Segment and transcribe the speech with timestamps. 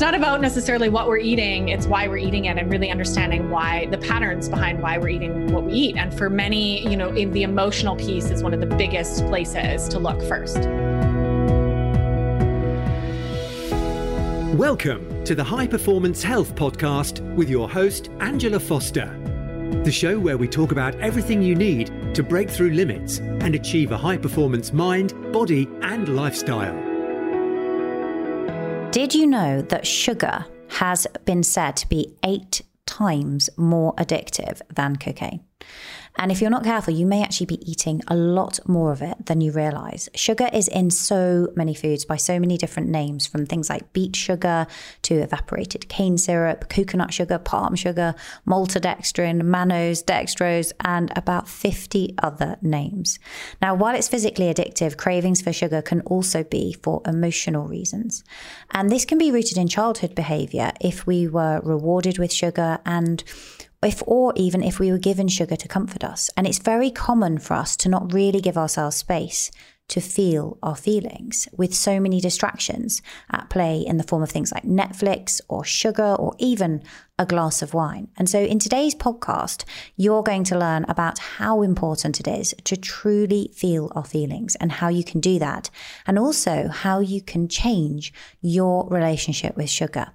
[0.00, 3.50] it's not about necessarily what we're eating, it's why we're eating it and really understanding
[3.50, 5.94] why the patterns behind why we're eating what we eat.
[5.94, 9.98] And for many, you know, the emotional piece is one of the biggest places to
[9.98, 10.56] look first.
[14.56, 19.14] Welcome to the High Performance Health Podcast with your host, Angela Foster.
[19.84, 23.92] The show where we talk about everything you need to break through limits and achieve
[23.92, 26.89] a high performance mind, body, and lifestyle.
[28.90, 34.96] Did you know that sugar has been said to be eight times more addictive than
[34.96, 35.44] cocaine?
[36.20, 39.24] And if you're not careful, you may actually be eating a lot more of it
[39.24, 40.10] than you realize.
[40.14, 44.14] Sugar is in so many foods by so many different names, from things like beet
[44.14, 44.66] sugar
[45.00, 48.14] to evaporated cane syrup, coconut sugar, palm sugar,
[48.46, 53.18] maltodextrin, mannose, dextrose, and about 50 other names.
[53.62, 58.24] Now, while it's physically addictive, cravings for sugar can also be for emotional reasons.
[58.72, 63.24] And this can be rooted in childhood behavior if we were rewarded with sugar and
[63.82, 66.30] if or even if we were given sugar to comfort us.
[66.36, 69.50] And it's very common for us to not really give ourselves space
[69.90, 74.52] to feel our feelings with so many distractions at play in the form of things
[74.52, 76.80] like Netflix or sugar or even
[77.18, 78.06] a glass of wine.
[78.16, 79.64] And so in today's podcast,
[79.96, 84.70] you're going to learn about how important it is to truly feel our feelings and
[84.70, 85.70] how you can do that.
[86.06, 90.12] And also how you can change your relationship with sugar.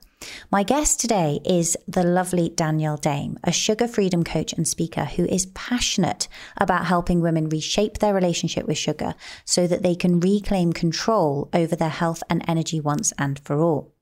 [0.52, 5.26] My guest today is the lovely Danielle Daem, a sugar freedom coach and speaker who
[5.26, 10.74] is passionate about helping women reshape their relationship with sugar so that they can reclaim
[10.74, 13.95] control over their health and energy once and for all.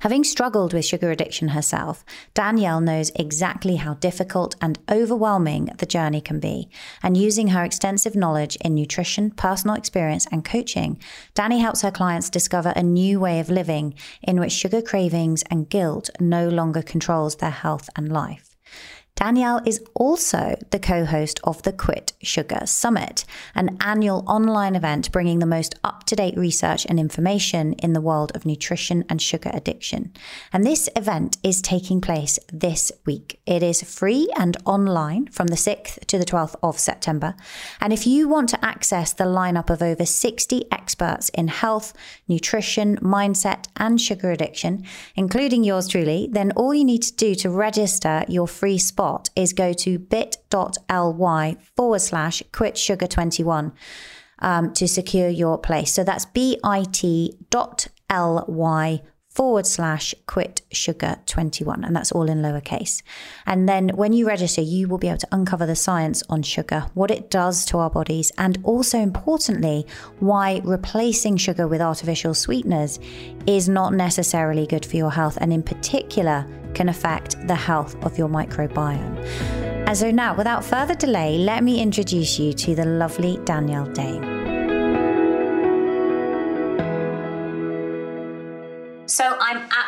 [0.00, 2.04] Having struggled with sugar addiction herself,
[2.34, 6.68] Danielle knows exactly how difficult and overwhelming the journey can be.
[7.02, 11.00] And using her extensive knowledge in nutrition, personal experience, and coaching,
[11.34, 15.68] Danny helps her clients discover a new way of living in which sugar cravings and
[15.68, 18.49] guilt no longer controls their health and life.
[19.20, 25.12] Danielle is also the co host of the Quit Sugar Summit, an annual online event
[25.12, 29.20] bringing the most up to date research and information in the world of nutrition and
[29.20, 30.14] sugar addiction.
[30.54, 33.42] And this event is taking place this week.
[33.44, 37.34] It is free and online from the 6th to the 12th of September.
[37.78, 41.92] And if you want to access the lineup of over 60 experts in health,
[42.26, 47.50] nutrition, mindset, and sugar addiction, including yours truly, then all you need to do to
[47.50, 53.72] register your free spot is go to bit.ly forward slash quit sugar 21
[54.40, 55.92] um, to secure your place.
[55.92, 56.82] So that's bit.ly
[59.30, 63.02] forward slash quit sugar 21 and that's all in lowercase.
[63.46, 66.86] And then when you register you will be able to uncover the science on sugar
[66.94, 69.86] what it does to our bodies and also importantly
[70.18, 72.98] why replacing sugar with artificial sweeteners
[73.46, 78.18] is not necessarily good for your health and in particular can affect the health of
[78.18, 79.16] your microbiome.
[79.86, 84.29] And so now without further delay let me introduce you to the lovely danielle Daem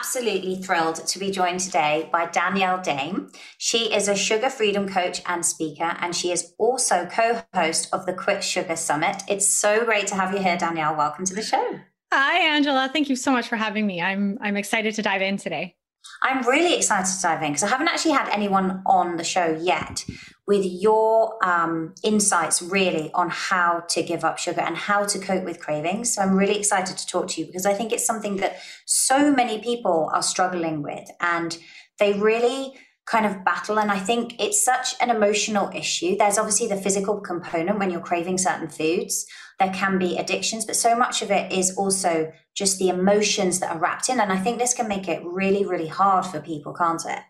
[0.02, 3.32] absolutely thrilled to be joined today by Danielle Daem.
[3.56, 8.04] She is a sugar freedom coach and speaker, and she is also co host of
[8.04, 9.22] the Quit Sugar Summit.
[9.28, 10.96] It's so great to have you here, Danielle.
[10.96, 11.78] Welcome to the show.
[12.12, 12.90] Hi, Angela.
[12.92, 14.02] Thank you so much for having me.
[14.02, 15.76] I'm, I'm excited to dive in today.
[16.22, 19.58] I'm really excited to dive in because I haven't actually had anyone on the show
[19.60, 20.04] yet
[20.46, 25.44] with your um, insights really on how to give up sugar and how to cope
[25.44, 26.14] with cravings.
[26.14, 29.32] So I'm really excited to talk to you because I think it's something that so
[29.32, 31.56] many people are struggling with and
[31.98, 32.74] they really
[33.06, 33.78] kind of battle.
[33.78, 36.16] And I think it's such an emotional issue.
[36.16, 39.26] There's obviously the physical component when you're craving certain foods,
[39.58, 43.70] there can be addictions, but so much of it is also just the emotions that
[43.70, 44.20] are wrapped in.
[44.20, 47.20] And I think this can make it really, really hard for people, can't it?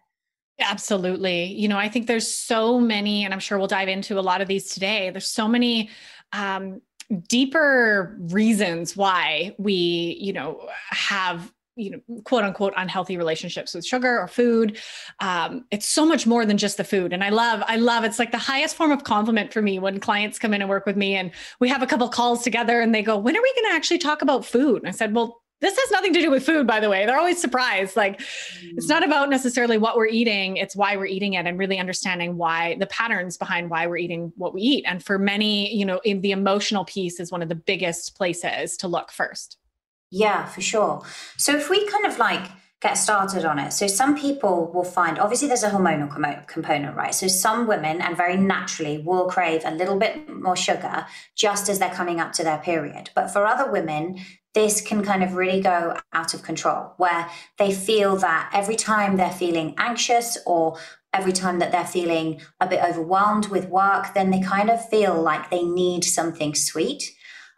[0.61, 1.45] Absolutely.
[1.45, 4.41] You know, I think there's so many, and I'm sure we'll dive into a lot
[4.41, 5.11] of these today.
[5.11, 5.91] There's so many
[6.33, 6.81] um,
[7.29, 14.19] deeper reasons why we, you know, have you know quote unquote unhealthy relationships with sugar
[14.19, 14.79] or food.
[15.21, 17.13] Um, it's so much more than just the food.
[17.13, 20.01] And i love i love it's like the highest form of compliment for me when
[20.01, 21.31] clients come in and work with me and
[21.61, 23.99] we have a couple calls together and they go when are we going to actually
[23.99, 24.83] talk about food?
[24.83, 27.07] And i said well this has nothing to do with food by the way.
[27.07, 27.97] They're always surprised.
[27.97, 28.21] Like
[28.63, 30.57] it's not about necessarily what we're eating.
[30.57, 34.33] It's why we're eating it and really understanding why the patterns behind why we're eating
[34.37, 34.85] what we eat.
[34.87, 38.89] And for many you know the emotional piece is one of the biggest places to
[38.89, 39.57] look first
[40.13, 41.03] yeah, for sure.
[41.39, 42.49] So if we kind of like
[42.83, 43.73] get started on it.
[43.73, 47.15] So some people will find, obviously, there's a hormonal com- component, right?
[47.15, 51.07] So some women, and very naturally, will crave a little bit more sugar
[51.37, 53.11] just as they're coming up to their period.
[53.15, 54.19] But for other women,
[54.53, 59.17] this can kind of really go out of control where they feel that every time
[59.17, 60.77] they're feeling anxious or
[61.15, 65.23] every time that they're feeling a bit overwhelmed with work, then they kind of feel
[65.23, 67.05] like they need something sweet.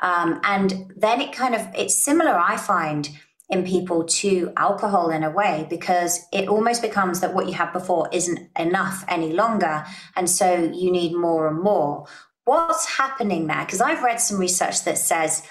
[0.05, 3.09] Um, and then it kind of, it's similar, I find,
[3.51, 7.73] in people to alcohol in a way because it almost becomes that what you had
[7.73, 9.85] before isn't enough any longer.
[10.17, 12.07] And so you need more and more.
[12.45, 13.65] What's happening there?
[13.65, 15.43] Because I've read some research that says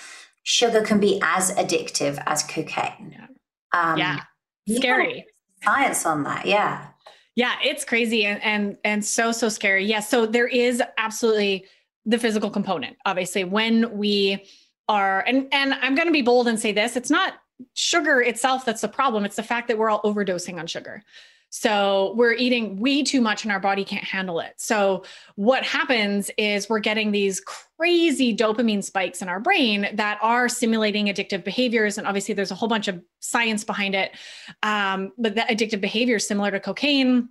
[0.44, 3.15] sugar can be as addictive as cocaine.
[3.15, 3.27] Yeah.
[3.73, 4.19] Um, yeah.
[4.69, 5.25] Scary.
[5.63, 6.45] Science on that.
[6.45, 6.88] Yeah.
[7.35, 9.85] Yeah, it's crazy and and and so so scary.
[9.85, 11.65] Yeah, so there is absolutely
[12.05, 12.97] the physical component.
[13.05, 14.45] Obviously, when we
[14.89, 17.33] are and and I'm going to be bold and say this, it's not
[17.73, 19.25] sugar itself that's the problem.
[19.25, 21.03] It's the fact that we're all overdosing on sugar.
[21.55, 24.55] So we're eating way too much and our body can't handle it.
[24.57, 25.03] So
[25.35, 27.44] what happens is we're getting these
[27.77, 32.00] crazy dopamine spikes in our brain that are simulating addictive behaviors.
[32.00, 34.13] And obviously there's a whole bunch of science behind it.
[34.63, 37.29] Um, but the addictive behavior is similar to cocaine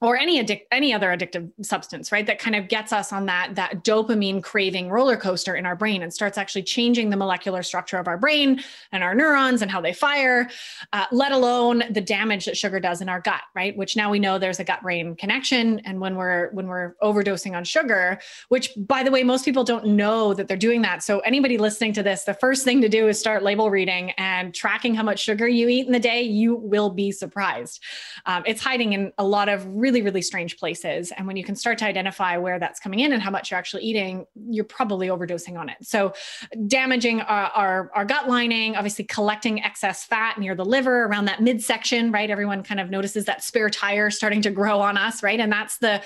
[0.00, 3.84] or any any other addictive substance right that kind of gets us on that that
[3.84, 8.06] dopamine craving roller coaster in our brain and starts actually changing the molecular structure of
[8.06, 8.60] our brain
[8.92, 10.48] and our neurons and how they fire
[10.92, 14.18] uh, let alone the damage that sugar does in our gut right which now we
[14.18, 15.80] know there's a gut brain connection.
[15.80, 19.86] And when we're when we're overdosing on sugar which by the way most people don't
[19.86, 21.02] know that they're doing that.
[21.02, 24.54] So anybody listening to this the first thing to do is start label reading and
[24.54, 27.82] tracking how much sugar you eat in the day you will be surprised.
[28.26, 31.12] Um, it's hiding in a lot of really really, really strange places.
[31.12, 33.56] And when you can start to identify where that's coming in and how much you're
[33.56, 35.78] actually eating, you're probably overdosing on it.
[35.80, 36.12] So,
[36.66, 41.40] damaging our, our, our gut lining, obviously collecting excess fat near the liver around that
[41.40, 42.28] midsection, right?
[42.28, 45.40] Everyone kind of notices that spare tire starting to grow on us, right?
[45.40, 46.02] And that's the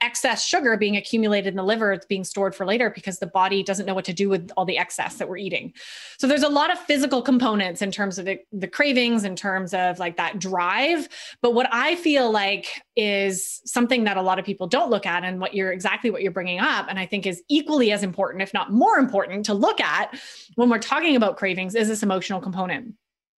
[0.00, 3.62] excess sugar being accumulated in the liver it's being stored for later because the body
[3.62, 5.72] doesn't know what to do with all the excess that we're eating.
[6.18, 9.72] So there's a lot of physical components in terms of the, the cravings in terms
[9.72, 11.08] of like that drive.
[11.42, 15.24] But what i feel like is something that a lot of people don't look at
[15.24, 18.42] and what you're exactly what you're bringing up and i think is equally as important
[18.42, 20.18] if not more important to look at
[20.54, 22.94] when we're talking about cravings is this emotional component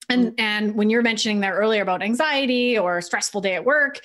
[0.09, 0.35] and mm-hmm.
[0.37, 4.01] and when you're mentioning there earlier about anxiety or stressful day at work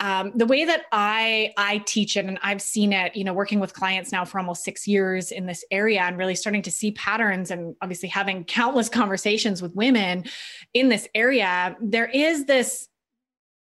[0.00, 3.60] um, the way that i i teach it and i've seen it you know working
[3.60, 6.90] with clients now for almost six years in this area and really starting to see
[6.92, 10.24] patterns and obviously having countless conversations with women
[10.72, 12.88] in this area there is this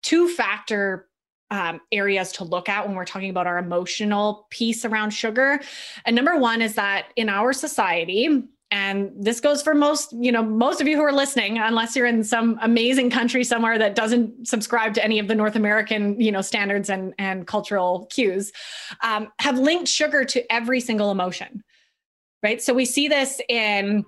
[0.01, 1.07] two factor
[1.51, 5.59] um, areas to look at when we're talking about our emotional piece around sugar.
[6.03, 8.43] And number one is that in our society,
[8.73, 12.07] and this goes for most you know most of you who are listening unless you're
[12.07, 16.31] in some amazing country somewhere that doesn't subscribe to any of the north american you
[16.31, 18.51] know standards and and cultural cues
[19.01, 21.63] um, have linked sugar to every single emotion
[22.43, 22.61] right?
[22.61, 24.05] So we see this in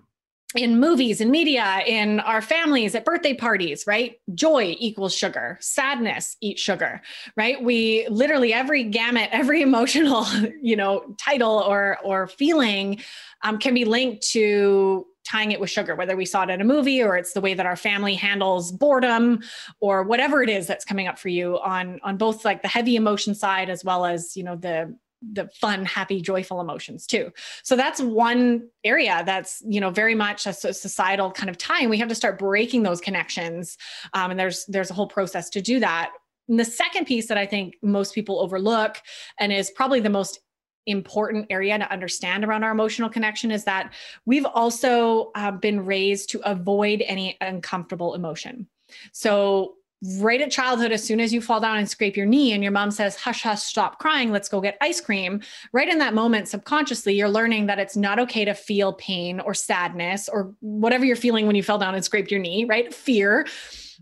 [0.55, 4.19] in movies and media in our families at birthday parties right?
[4.33, 5.57] Joy equals sugar.
[5.61, 7.01] Sadness eat sugar
[7.35, 7.61] right?
[7.61, 10.25] We literally every gamut every emotional
[10.61, 13.01] you know title or or feeling
[13.43, 16.63] um, can be linked to tying it with sugar whether we saw it in a
[16.63, 19.41] movie or it's the way that our family handles boredom
[19.79, 22.95] or whatever it is that's coming up for you on on both like the heavy
[22.95, 24.95] emotion side as well as you know the
[25.33, 27.31] the fun happy joyful emotions too.
[27.63, 31.89] So that's one area that's you know very much a societal kind of tie and
[31.89, 33.77] we have to start breaking those connections
[34.13, 36.11] um, and there's there's a whole process to do that.
[36.47, 38.97] And the second piece that i think most people overlook
[39.39, 40.39] and is probably the most
[40.85, 43.93] important area to understand around our emotional connection is that
[44.25, 48.67] we've also uh, been raised to avoid any uncomfortable emotion.
[49.11, 49.75] So
[50.19, 52.71] right at childhood, as soon as you fall down and scrape your knee and your
[52.71, 55.41] mom says, hush, hush, stop crying, let's go get ice cream,
[55.73, 59.53] right in that moment, subconsciously, you're learning that it's not okay to feel pain or
[59.53, 62.93] sadness or whatever you're feeling when you fell down and scraped your knee, right?
[62.93, 63.47] Fear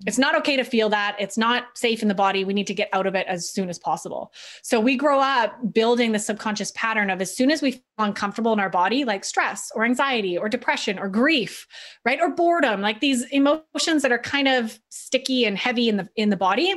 [0.06, 1.16] it's not okay to feel that.
[1.20, 2.44] It's not safe in the body.
[2.44, 4.32] We need to get out of it as soon as possible.
[4.62, 8.54] So we grow up building the subconscious pattern of as soon as we feel uncomfortable
[8.54, 11.68] in our body, like stress or anxiety or depression or grief,
[12.06, 12.20] right?
[12.20, 16.30] Or boredom, like these emotions that are kind of sticky and heavy in the in
[16.30, 16.76] the body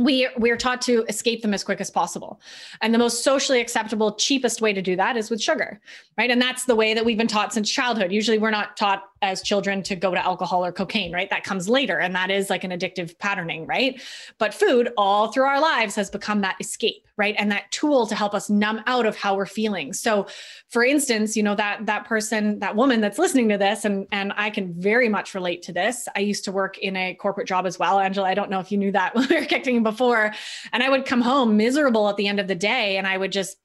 [0.00, 2.40] we we are taught to escape them as quick as possible
[2.80, 5.80] and the most socially acceptable cheapest way to do that is with sugar
[6.16, 9.04] right and that's the way that we've been taught since childhood usually we're not taught
[9.22, 11.28] as children to go to alcohol or cocaine, right?
[11.30, 11.98] That comes later.
[11.98, 14.00] And that is like an addictive patterning, right?
[14.38, 17.34] But food all through our lives has become that escape, right?
[17.38, 19.92] And that tool to help us numb out of how we're feeling.
[19.92, 20.26] So
[20.68, 24.32] for instance, you know, that that person, that woman that's listening to this, and and
[24.36, 26.08] I can very much relate to this.
[26.16, 27.98] I used to work in a corporate job as well.
[27.98, 30.32] Angela, I don't know if you knew that when we were kicking before.
[30.72, 33.32] And I would come home miserable at the end of the day and I would
[33.32, 33.58] just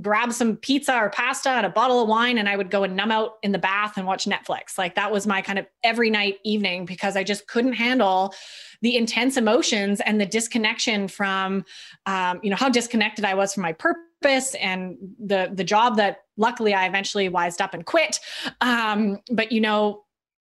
[0.00, 2.96] grab some pizza or pasta and a bottle of wine and I would go and
[2.96, 4.78] numb out in the bath and watch Netflix.
[4.78, 8.34] Like that was my kind of every night evening because I just couldn't handle
[8.82, 11.64] the intense emotions and the disconnection from
[12.06, 16.22] um, you know how disconnected I was from my purpose and the the job that
[16.36, 18.20] luckily I eventually wised up and quit.
[18.60, 20.04] Um, but you know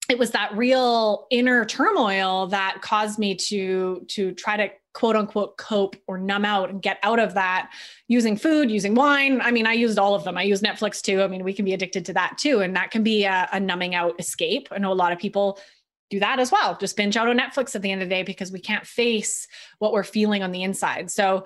[0.10, 5.58] it was that real inner turmoil that caused me to to try to quote unquote
[5.58, 7.72] cope or numb out and get out of that
[8.08, 9.42] using food using wine.
[9.42, 10.38] I mean i used all of them.
[10.38, 11.22] I use netflix too.
[11.22, 12.62] I mean we can be addicted to that too.
[12.62, 14.70] And that can be a, a numbing out escape.
[14.72, 15.60] I know a lot of people
[16.10, 16.78] do that as well.
[16.80, 19.48] Just binge out on netflix at the end of the day because we can't face
[19.80, 21.12] what we're feeling on the inside.
[21.12, 21.46] So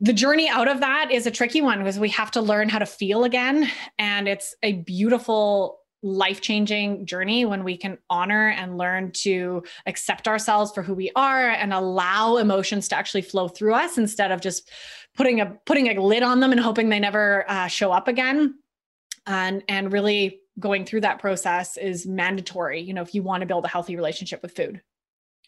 [0.00, 2.78] the journey out of that is a tricky one because we have to learn how
[2.78, 3.68] to feel again.
[3.98, 10.28] And it's a beautiful life changing journey when we can honor and learn to accept
[10.28, 14.40] ourselves for who we are and allow emotions to actually flow through us instead of
[14.40, 14.70] just
[15.16, 18.54] putting a putting a lid on them and hoping they never uh, show up again
[19.26, 23.46] and and really going through that process is mandatory you know if you want to
[23.46, 24.82] build a healthy relationship with food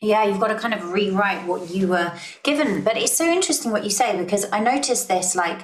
[0.00, 2.12] yeah, you've got to kind of rewrite what you were
[2.44, 2.84] given.
[2.84, 5.62] But it's so interesting what you say because I noticed this like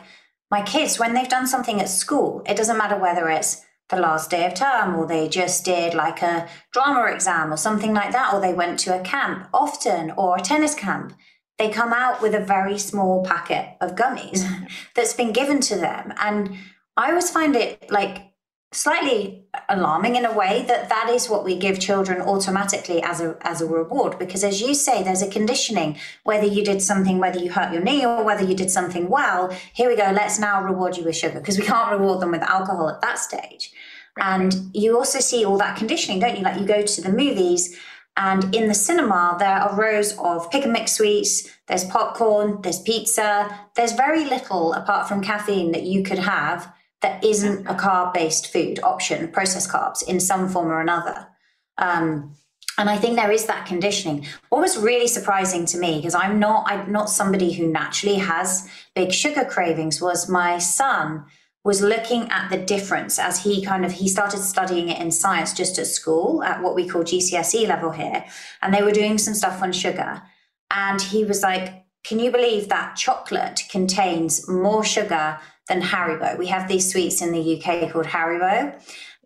[0.51, 4.31] my kids, when they've done something at school, it doesn't matter whether it's the last
[4.31, 8.33] day of term or they just did like a drama exam or something like that
[8.33, 11.13] or they went to a camp often or a tennis camp.
[11.59, 14.65] They come out with a very small packet of gummies mm-hmm.
[14.97, 16.13] that's been given to them.
[16.19, 16.57] And
[16.97, 18.34] i always find it like
[18.75, 23.37] slightly alarming in a way that that is what we give children automatically as a
[23.43, 24.19] as a reward.
[24.19, 25.97] Because as you say there's a conditioning.
[26.25, 29.57] Whether you did something whether you hurt your knee or whether you did something well
[29.73, 31.39] here we go let's now reward you with sugar.
[31.39, 33.73] Because we can't reward them with alcohol at that stage.
[34.17, 34.35] Right.
[34.35, 36.43] and you also see all that conditioning don't you?
[36.43, 37.79] Like you go to the movies
[38.17, 42.81] and in the cinema there are rows of pick and mix sweets there's popcorn there's
[42.81, 43.59] pizza.
[43.77, 46.74] There's very little apart from caffeine that you could have
[47.05, 51.29] that isn't a carb based food option, processed carbs in some form or another.
[51.77, 52.35] Um,
[52.79, 54.27] and I think there is that conditioning.
[54.49, 58.67] What was really surprising to me, because I'm not I'm not somebody who naturally has
[58.95, 61.27] big sugar cravings, was my son
[61.63, 65.53] was looking at the difference as he kind of he started studying it in science
[65.53, 68.25] just at school at what we call GCSE level here,
[68.63, 70.23] and they were doing some stuff on sugar,
[70.71, 76.39] and he was like, "Can you believe that chocolate contains more sugar than Haribo.
[76.39, 78.79] We have these sweets in the UK called Haribo,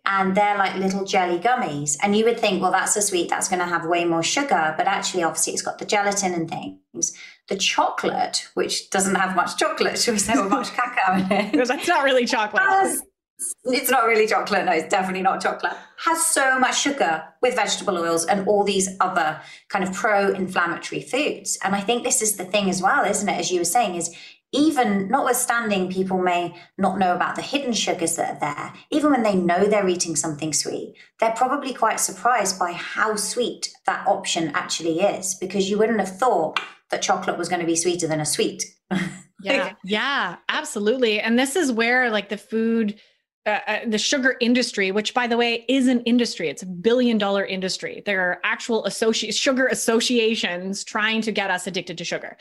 [0.05, 1.97] and they're like little jelly gummies.
[2.01, 4.73] And you would think, well, that's a sweet that's going to have way more sugar,
[4.77, 7.13] but actually, obviously, it's got the gelatin and things.
[7.47, 11.67] The chocolate, which doesn't have much chocolate, should we say, or much cacao in it?
[11.67, 12.63] That's not really chocolate.
[12.63, 13.01] Has,
[13.65, 14.65] it's not really chocolate.
[14.65, 15.73] No, it's definitely not chocolate.
[16.05, 21.57] Has so much sugar with vegetable oils and all these other kind of pro-inflammatory foods.
[21.63, 23.37] And I think this is the thing as well, isn't it?
[23.39, 24.15] As you were saying, is
[24.51, 29.23] even notwithstanding people may not know about the hidden sugars that are there, even when
[29.23, 34.51] they know they're eating something sweet, they're probably quite surprised by how sweet that option
[34.55, 38.19] actually is because you wouldn't have thought that chocolate was going to be sweeter than
[38.19, 38.63] a sweet.
[39.43, 41.19] yeah, yeah, absolutely.
[41.19, 42.99] And this is where like the food
[43.49, 47.17] uh, uh, the sugar industry, which by the way is an industry, it's a billion
[47.17, 48.03] dollar industry.
[48.05, 52.37] There are actual sugar associations trying to get us addicted to sugar,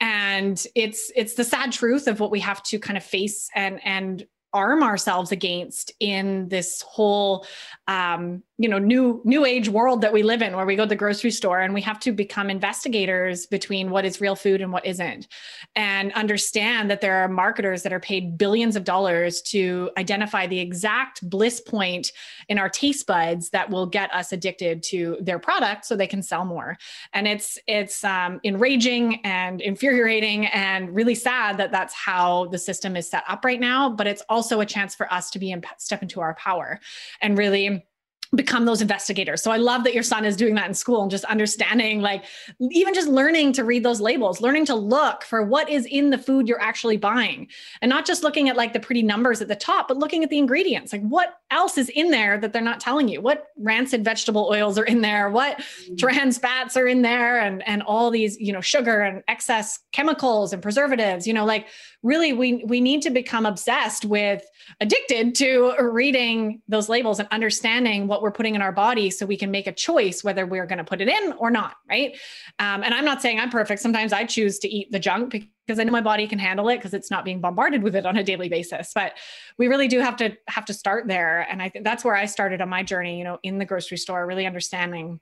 [0.00, 3.80] and it's it's the sad truth of what we have to kind of face and
[3.84, 7.46] and arm ourselves against in this whole
[7.86, 10.88] um, you know new new age world that we live in where we go to
[10.88, 14.72] the grocery store and we have to become investigators between what is real food and
[14.72, 15.28] what isn't
[15.76, 20.58] and understand that there are marketers that are paid billions of dollars to identify the
[20.58, 22.12] exact bliss point
[22.48, 26.22] in our taste buds that will get us addicted to their product so they can
[26.22, 26.76] sell more.
[27.12, 32.96] And it's it's um, enraging and infuriating and really sad that that's how the system
[32.96, 35.62] is set up right now but it's also a chance for us to be in,
[35.78, 36.80] step into our power
[37.20, 37.86] and really
[38.34, 39.42] become those investigators.
[39.42, 42.24] So I love that your son is doing that in school and just understanding like
[42.70, 46.18] even just learning to read those labels, learning to look for what is in the
[46.18, 47.48] food you're actually buying
[47.80, 50.30] and not just looking at like the pretty numbers at the top, but looking at
[50.30, 50.92] the ingredients.
[50.92, 53.20] Like what else is in there that they're not telling you?
[53.20, 55.30] What rancid vegetable oils are in there?
[55.30, 55.96] What mm-hmm.
[55.96, 60.52] trans fats are in there and and all these, you know, sugar and excess chemicals
[60.52, 61.66] and preservatives, you know, like
[62.02, 64.44] really we we need to become obsessed with
[64.80, 69.36] addicted to reading those labels and understanding what we're putting in our body so we
[69.36, 72.16] can make a choice whether we're going to put it in or not right?
[72.58, 73.80] Um, and i'm not saying i'm perfect.
[73.80, 76.76] Sometimes i choose to eat the junk because i know my body can handle it
[76.76, 78.92] because it's not being bombarded with it on a daily basis.
[78.94, 79.14] But
[79.58, 81.46] we really do have to have to start there.
[81.50, 83.98] And i think that's where i started on my journey you know in the grocery
[83.98, 85.18] store really understanding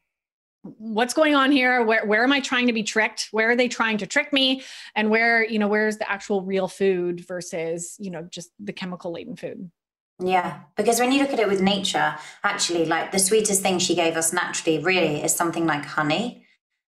[0.79, 1.85] what's going on here?
[1.85, 3.29] Where, where am i trying to be tricked?
[3.31, 4.63] Where are they trying to trick me?
[4.95, 9.13] And where you know where's the actual real food versus you know just the chemical
[9.13, 9.71] laden food?
[10.19, 13.95] Yeah because when you look at it with nature actually like the sweetest thing she
[13.95, 16.45] gave us naturally really is something like honey.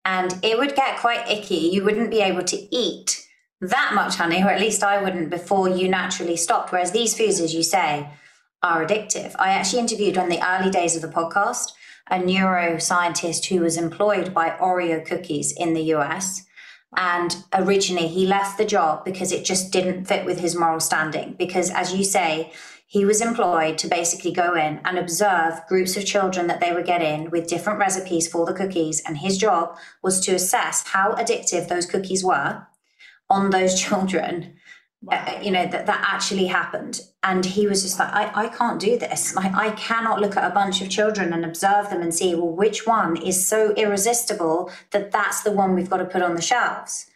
[0.05, 1.55] And it would get quite icky.
[1.55, 3.25] You wouldn't be able to eat
[3.61, 6.71] that much honey or at least i wouldn't before you naturally stopped.
[6.71, 8.09] Whereas these foods as you say
[8.61, 9.35] are addictive.
[9.37, 11.71] I actually interviewed on the early days of the podcast
[12.09, 16.45] a neuroscientist who was employed by Oreo cookies in the US.
[16.95, 21.33] And originally, he left the job because it just didn't fit with his moral standing.
[21.37, 22.51] Because, as you say,
[22.85, 26.85] he was employed to basically go in and observe groups of children that they would
[26.85, 29.01] get in with different recipes for the cookies.
[29.07, 32.67] And his job was to assess how addictive those cookies were
[33.29, 34.53] on those children
[35.03, 35.39] wow.
[35.41, 37.01] you know that that actually happened.
[37.23, 39.35] And he was just like I, I can't do this.
[39.35, 42.49] Like i cannot look at a bunch of children and observe them and see well
[42.49, 46.41] which one is so irresistible that that's the one we've got to put on the
[46.41, 47.07] shelves.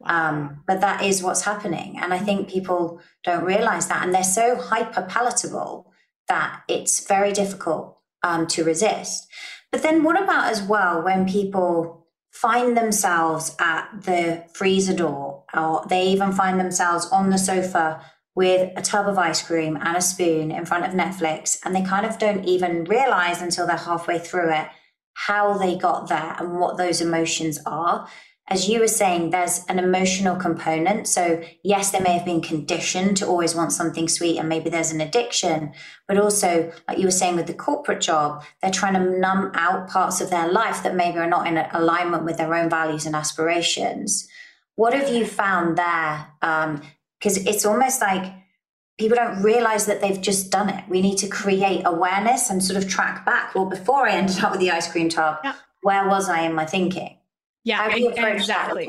[0.00, 0.28] Wow.
[0.28, 1.98] um, but that is what's happening.
[1.98, 4.02] And i think people don't realize that.
[4.02, 5.92] And they're so hyper palatable
[6.28, 9.26] that it's very difficult um, to resist.
[9.72, 15.25] But then what about as well when people find themselves at the freezer door,
[15.56, 18.00] or they even find themselves on the sofa
[18.34, 21.82] with a tub of ice cream and a spoon in front of Netflix, and they
[21.82, 24.68] kind of don't even realize until they're halfway through it
[25.14, 28.06] how they got there and what those emotions are
[28.48, 31.08] as you were saying, there's an emotional component.
[31.08, 34.92] So, yes, they may have been conditioned to always want something sweet, and maybe there's
[34.92, 35.72] an addiction.
[36.06, 39.88] But also, like you were saying with the corporate job, they're trying to numb out
[39.88, 43.16] parts of their life that maybe are not in alignment with their own values and
[43.16, 44.28] aspirations.
[44.76, 46.26] What have you found there?
[46.40, 48.32] Because um, it's almost like
[48.98, 50.84] people don't realize that they've just done it.
[50.88, 53.54] We need to create awareness and sort of track back.
[53.54, 55.54] Well, before I ended up with the ice cream tub, yeah.
[55.82, 57.16] where was I in my thinking?
[57.64, 58.88] Yeah, exactly.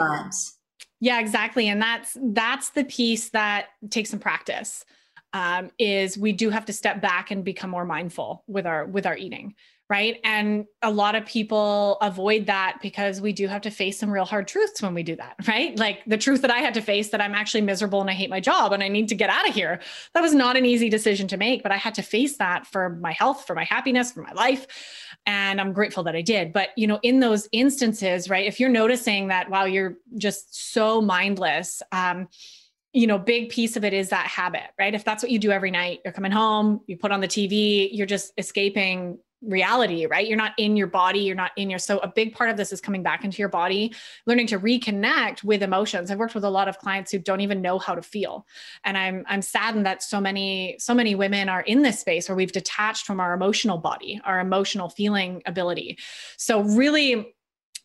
[0.99, 1.67] Yeah, exactly.
[1.67, 4.85] And that's that's the piece that takes some practice.
[5.33, 9.05] Um, is we do have to step back and become more mindful with our with
[9.05, 9.55] our eating
[9.89, 10.19] right?
[10.23, 14.25] And a lot of people avoid that because we do have to face some real
[14.25, 15.77] hard truths when we do that right?
[15.77, 18.29] Like the truth that i had to face that i'm actually miserable and i hate
[18.29, 19.79] my job and i need to get out of here
[20.13, 22.89] that was not an easy decision to make but i had to face that for
[22.89, 24.67] my health for my happiness for my life
[25.25, 26.53] and i'm grateful that i did.
[26.53, 31.01] But you know in those instances right if you're noticing that while you're just so
[31.01, 32.27] mindless um,
[32.93, 34.95] you know, big piece of it is that habit, right?
[34.95, 37.89] If that's what you do every night, you're coming home, you put on the TV,
[37.91, 40.27] you're just escaping reality, right?
[40.27, 42.73] You're not in your body, you're not in your so a big part of this
[42.73, 43.93] is coming back into your body,
[44.25, 46.09] learning to reconnect with emotions.
[46.09, 48.45] I've worked with a lot of clients who don't even know how to feel.
[48.83, 52.35] And I'm I'm saddened that so many so many women are in this space where
[52.35, 55.97] we've detached from our emotional body, our emotional feeling ability.
[56.37, 57.33] So really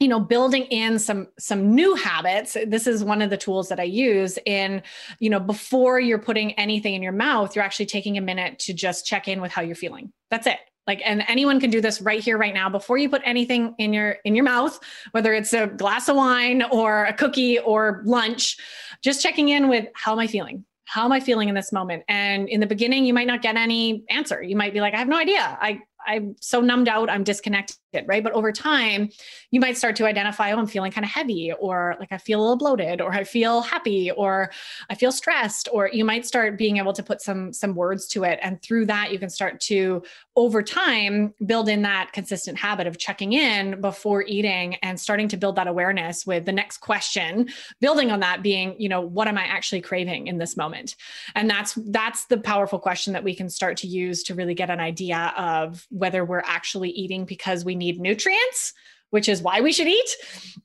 [0.00, 3.78] you know building in some some new habits this is one of the tools that
[3.78, 4.82] i use in
[5.20, 8.72] you know before you're putting anything in your mouth you're actually taking a minute to
[8.72, 12.00] just check in with how you're feeling that's it like and anyone can do this
[12.00, 12.68] right here right now.
[12.68, 14.78] Before you put anything in your in your mouth
[15.12, 18.56] whether it's a glass of wine or a cookie or lunch
[19.02, 20.64] just checking in with how am i feeling?
[20.84, 22.04] How am i feeling in this moment?
[22.08, 24.42] And in the beginning you might not get any answer.
[24.42, 25.58] You might be like i have no idea.
[25.60, 27.76] I I'm so numbed out, I'm disconnected,
[28.06, 28.22] right?
[28.22, 29.10] But over time,
[29.50, 32.40] you might start to identify, oh, I'm feeling kind of heavy, or like I feel
[32.40, 34.50] a little bloated, or I feel happy, or
[34.90, 38.24] I feel stressed, or you might start being able to put some some words to
[38.24, 38.38] it.
[38.42, 40.02] And through that, you can start to
[40.36, 45.36] over time build in that consistent habit of checking in before eating and starting to
[45.36, 47.48] build that awareness with the next question,
[47.80, 50.96] building on that being, you know, what am I actually craving in this moment?
[51.34, 54.70] And that's that's the powerful question that we can start to use to really get
[54.70, 58.72] an idea of whether we're actually eating because we need nutrients
[59.12, 60.16] which is why we should eat,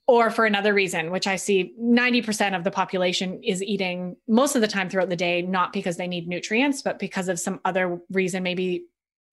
[0.06, 4.62] or for another reason, which I see 90% of the population is eating most of
[4.62, 8.00] the time throughout the day, not because they need nutrients, but because of some other
[8.10, 8.42] reason.
[8.42, 8.86] Maybe,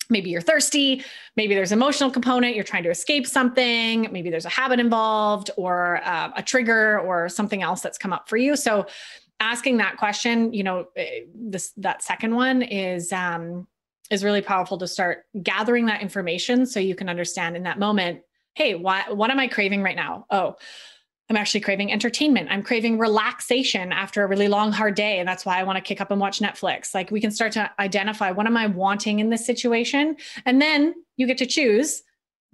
[0.10, 1.02] maybe you're thirsty,
[1.38, 6.02] maybe there's emotional component, you're trying to escape something, maybe there's a habit involved, or
[6.04, 8.58] uh, a trigger, or something else that's come up for you.
[8.58, 8.86] So
[9.40, 13.66] asking that question, you know, eh, this that second one is um
[14.12, 18.22] is really powerful to start gathering that information so you can understand in that moment
[18.54, 20.56] hey why, what am i craving right now oh
[21.30, 22.50] I'm actually craving entertainment.
[22.52, 25.18] I'm craving relaxation after a really long, hard day.
[25.18, 26.94] And that's why I want to kick up and watch Netflix.
[26.94, 30.18] Like we can start to identify what am I wanting in this situation?
[30.46, 32.04] And then you get to choose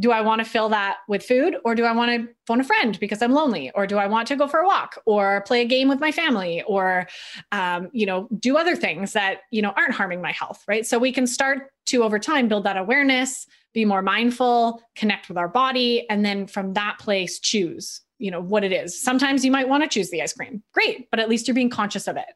[0.02, 2.64] do I want to fill that with food or do I want to phone a
[2.64, 3.72] friend because I'm lonely?
[3.76, 6.12] Or do I want to go for a walk or play a game with my
[6.12, 7.08] family or
[7.52, 10.86] um, you know do other things that you know aren't harming my health right?
[10.86, 15.38] So we can start to over time build that awareness be more mindful connect with
[15.38, 19.00] our body and then from that place choose you know what it is.
[19.00, 20.64] Sometimes you might want to choose the ice cream.
[20.74, 22.28] Great but at least you're being conscious of it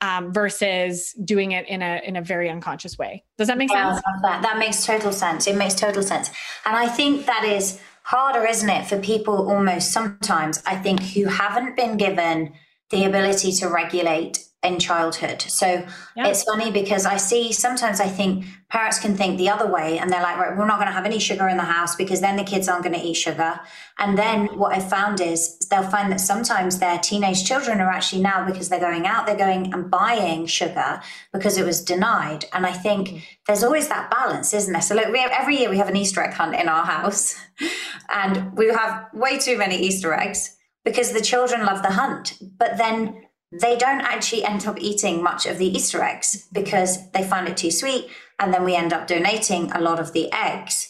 [0.00, 3.24] um, versus doing it in a in a very unconscious way.
[3.36, 4.02] Does that make yeah, sense?
[4.22, 4.42] that.
[4.42, 5.46] that makes total sense.
[5.46, 6.30] It makes total sense.
[6.66, 11.26] And i think that is harder isn't it for people almost sometimes i think who
[11.26, 12.52] haven't been given
[12.90, 15.40] the ability to regulate in childhood.
[15.40, 16.26] So yeah.
[16.26, 20.10] it's funny because I see sometimes I think parents can think the other way and
[20.10, 22.34] they're like, right, we're not going to have any sugar in the house because then
[22.34, 23.60] the kids aren't going to eat sugar.
[23.98, 28.20] And then what I found is they'll find that sometimes their teenage children are actually
[28.20, 31.00] now because they're going out, they're going and buying sugar
[31.32, 32.46] because it was denied.
[32.52, 33.18] And I think mm-hmm.
[33.46, 34.82] there's always that balance, isn't there?
[34.82, 37.40] So look, we have, every year we have an Easter egg hunt in our house
[38.12, 42.38] and we have way too many Easter eggs because the children love the hunt.
[42.58, 47.22] But then they don't actually end up eating much of the Easter eggs because they
[47.22, 48.08] find it too sweet.
[48.38, 50.88] And then we end up donating a lot of the eggs.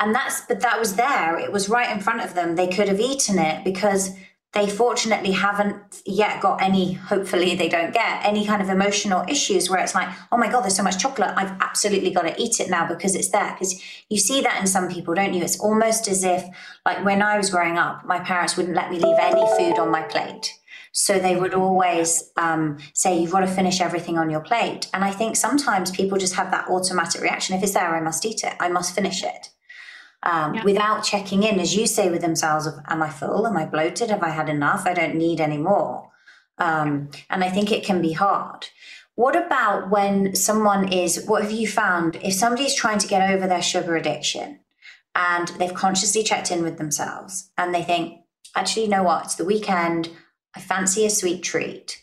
[0.00, 1.38] And that's, but that was there.
[1.38, 2.56] It was right in front of them.
[2.56, 4.10] They could have eaten it because
[4.52, 9.70] they fortunately haven't yet got any, hopefully they don't get any kind of emotional issues
[9.70, 11.32] where it's like, oh my God, there's so much chocolate.
[11.36, 13.52] I've absolutely got to eat it now because it's there.
[13.52, 15.44] Because you see that in some people, don't you?
[15.44, 16.44] It's almost as if,
[16.84, 19.90] like when I was growing up, my parents wouldn't let me leave any food on
[19.90, 20.59] my plate
[20.92, 24.88] so they would always um, say, You've got to finish everything on your plate.
[24.92, 28.24] And I think sometimes people just have that automatic reaction if it's there, I must
[28.24, 29.50] eat it, I must finish it.
[30.22, 30.64] Um, yeah.
[30.64, 33.46] Without checking in, as you say with themselves, of, Am I full?
[33.46, 34.10] Am I bloated?
[34.10, 34.86] Have I had enough?
[34.86, 36.10] I don't need any more.
[36.58, 38.66] Um, and I think it can be hard.
[39.14, 42.16] What about when someone is, what have you found?
[42.16, 44.60] If somebody's trying to get over their sugar addiction
[45.14, 48.20] and they've consciously checked in with themselves and they think,
[48.54, 49.24] actually, you know what?
[49.24, 50.10] It's the weekend.
[50.54, 52.02] I fancy a sweet treat.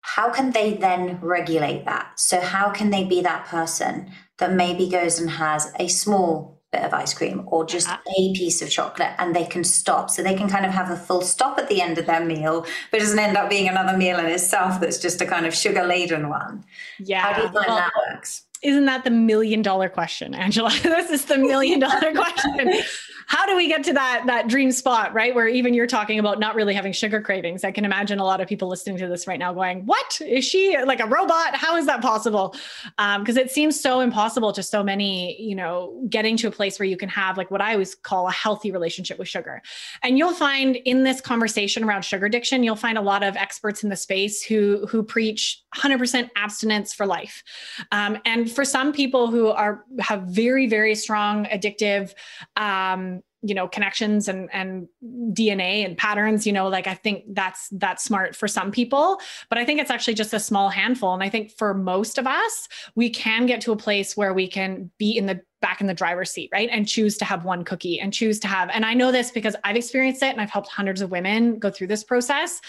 [0.00, 2.18] How can they then regulate that?
[2.18, 6.82] So, how can they be that person that maybe goes and has a small bit
[6.82, 7.98] of ice cream or just uh-huh.
[8.16, 10.08] a piece of chocolate and they can stop?
[10.08, 12.62] So, they can kind of have a full stop at the end of their meal,
[12.90, 15.54] but it doesn't end up being another meal in itself that's just a kind of
[15.54, 16.64] sugar laden one.
[16.98, 17.20] Yeah.
[17.20, 18.44] How do you find well, that works?
[18.62, 20.70] Isn't that the million dollar question, Angela?
[20.82, 22.80] this is the million dollar question
[23.28, 25.34] how do we get to that that dream spot, right?
[25.34, 27.62] Where even you're talking about not really having sugar cravings.
[27.62, 30.46] I can imagine a lot of people listening to this right now going, "What is
[30.46, 31.54] she like a robot?
[31.54, 32.56] How is that possible?"
[32.96, 36.78] Because um, it seems so impossible to so many, you know, getting to a place
[36.78, 39.60] where you can have like what I always call a healthy relationship with sugar.
[40.02, 43.84] And you'll find in this conversation around sugar addiction, you'll find a lot of experts
[43.84, 47.44] in the space who who preach 100% abstinence for life.
[47.92, 52.14] Um, and for some people who are have very very strong addictive
[52.56, 54.88] um, you know connections and and
[55.32, 59.58] dna and patterns you know like i think that's that's smart for some people but
[59.58, 61.14] i think it's actually just a small handful.
[61.14, 64.48] And i think for most of us we can get to a place where we
[64.48, 66.68] can be in the back in the driver's seat right?
[66.70, 69.56] And choose to have one cookie and choose to have and i know this because
[69.64, 72.60] i've experienced it and i've helped hundreds of women go through this process.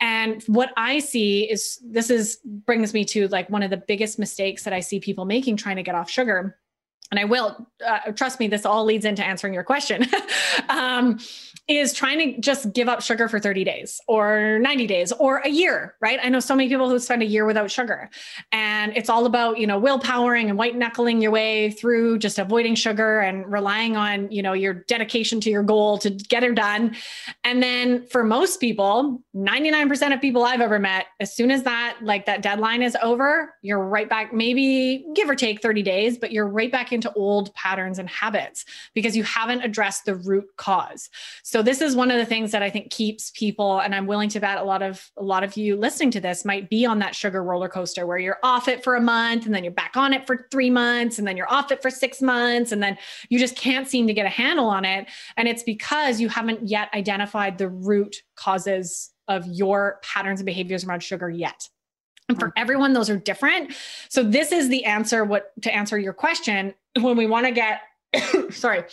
[0.00, 4.18] And what i see is this is brings me to like one of the biggest
[4.18, 6.58] mistakes that i see people making trying to get off sugar
[7.10, 10.06] and I will uh, trust me, this all leads into answering your question,
[10.68, 11.18] um,
[11.66, 15.48] is trying to just give up sugar for 30 days or 90 days or a
[15.48, 16.18] year, right?
[16.22, 18.10] I know so many people who spend a year without sugar
[18.52, 22.74] and it's all about, you know, willpowering and white knuckling your way through just avoiding
[22.74, 26.94] sugar and relying on, you know, your dedication to your goal to get it done.
[27.44, 31.96] And then for most people, 99% of people I've ever met, as soon as that,
[32.02, 36.30] like that deadline is over, you're right back, maybe give or take 30 days, but
[36.30, 41.08] you're right back into old patterns and habits because you haven't addressed the root cause.
[41.42, 44.28] So this is one of the things that I think keeps people and I'm willing
[44.30, 46.98] to bet a lot of a lot of you listening to this might be on
[47.00, 49.96] that sugar roller coaster where you're off it for a month and then you're back
[49.96, 52.96] on it for 3 months and then you're off it for 6 months and then
[53.28, 56.68] you just can't seem to get a handle on it and it's because you haven't
[56.68, 61.68] yet identified the root causes of your patterns and behaviors around sugar yet.
[62.28, 62.52] And for mm.
[62.56, 63.74] everyone, those are different.
[64.08, 65.24] So this is the answer.
[65.24, 67.80] What to answer your question when we want to get,
[68.50, 68.84] sorry,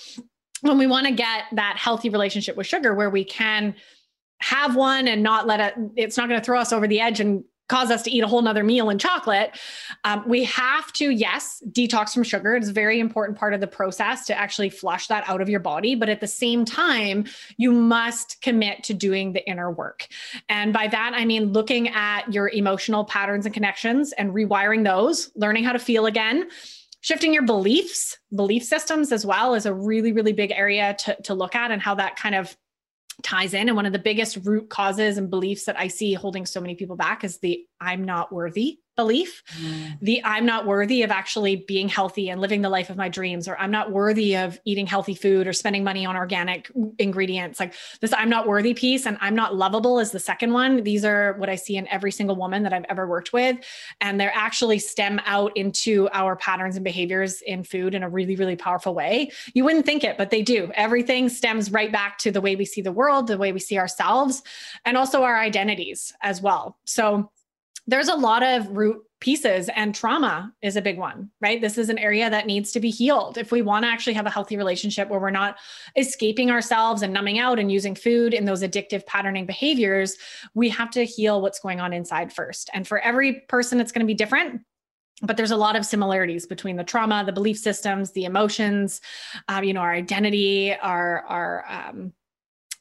[0.61, 3.75] when we want to get that healthy relationship with sugar, where we can
[4.39, 7.19] have one and not let it, it's not going to throw us over the edge
[7.19, 9.57] and cause us to eat a whole nother meal in chocolate.
[10.03, 12.53] Um, we have to, yes, detox from sugar.
[12.53, 15.61] It's a very important part of the process to actually flush that out of your
[15.61, 15.95] body.
[15.95, 20.07] But at the same time, you must commit to doing the inner work.
[20.49, 25.31] And by that, I mean looking at your emotional patterns and connections and rewiring those,
[25.35, 26.49] learning how to feel again
[27.01, 31.33] shifting your beliefs belief systems as well is a really really big area to, to
[31.33, 32.55] look at and how that kind of
[33.21, 33.67] ties in.
[33.67, 36.75] And one of the biggest root causes and beliefs that I see holding so many
[36.75, 39.43] people back is the I'm not worthy belief.
[39.61, 39.97] Mm.
[40.01, 43.47] the i'm not worthy of actually being healthy and living the life of my dreams
[43.47, 47.59] or i'm not worthy of eating healthy food or spending money on organic ingredients.
[47.59, 50.83] Like this i'm not worthy piece and i'm not lovable is the second one.
[50.83, 53.57] These are what i see in every single woman that i've ever worked with
[54.01, 58.35] and they're actually stem out into our patterns and behaviors in food in a really
[58.35, 59.31] really powerful way.
[59.53, 60.71] You wouldn't think it but they do.
[60.75, 63.77] Everything stems right back to the way we see the world the way we see
[63.77, 64.43] ourselves
[64.85, 66.77] and also our identities as well.
[66.85, 67.31] So
[67.87, 71.61] there's a lot of root pieces and trauma is a big one, right?
[71.61, 73.37] This is an area that needs to be healed.
[73.37, 75.57] If we want to actually have a healthy relationship where we're not
[75.95, 80.17] escaping ourselves and numbing out and using food and those addictive patterning behaviors,
[80.55, 82.69] we have to heal what's going on inside first.
[82.73, 84.61] And for every person, it's going to be different
[85.23, 89.01] but there's a lot of similarities between the trauma the belief systems the emotions
[89.47, 92.11] um, you know our identity our our um,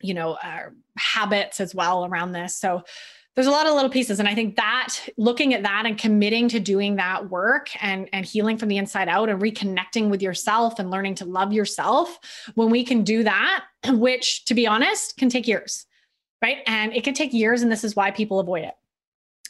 [0.00, 2.82] you know our habits as well around this so
[3.36, 4.18] there's a lot of little pieces.
[4.18, 8.26] And i think that looking at that and committing to doing that work and and
[8.26, 12.18] healing from the inside out and reconnecting with yourself and learning to love yourself
[12.54, 15.86] when we can do that which to be honest can take years
[16.42, 16.58] right?
[16.66, 18.74] And it can take years and this is why people avoid it.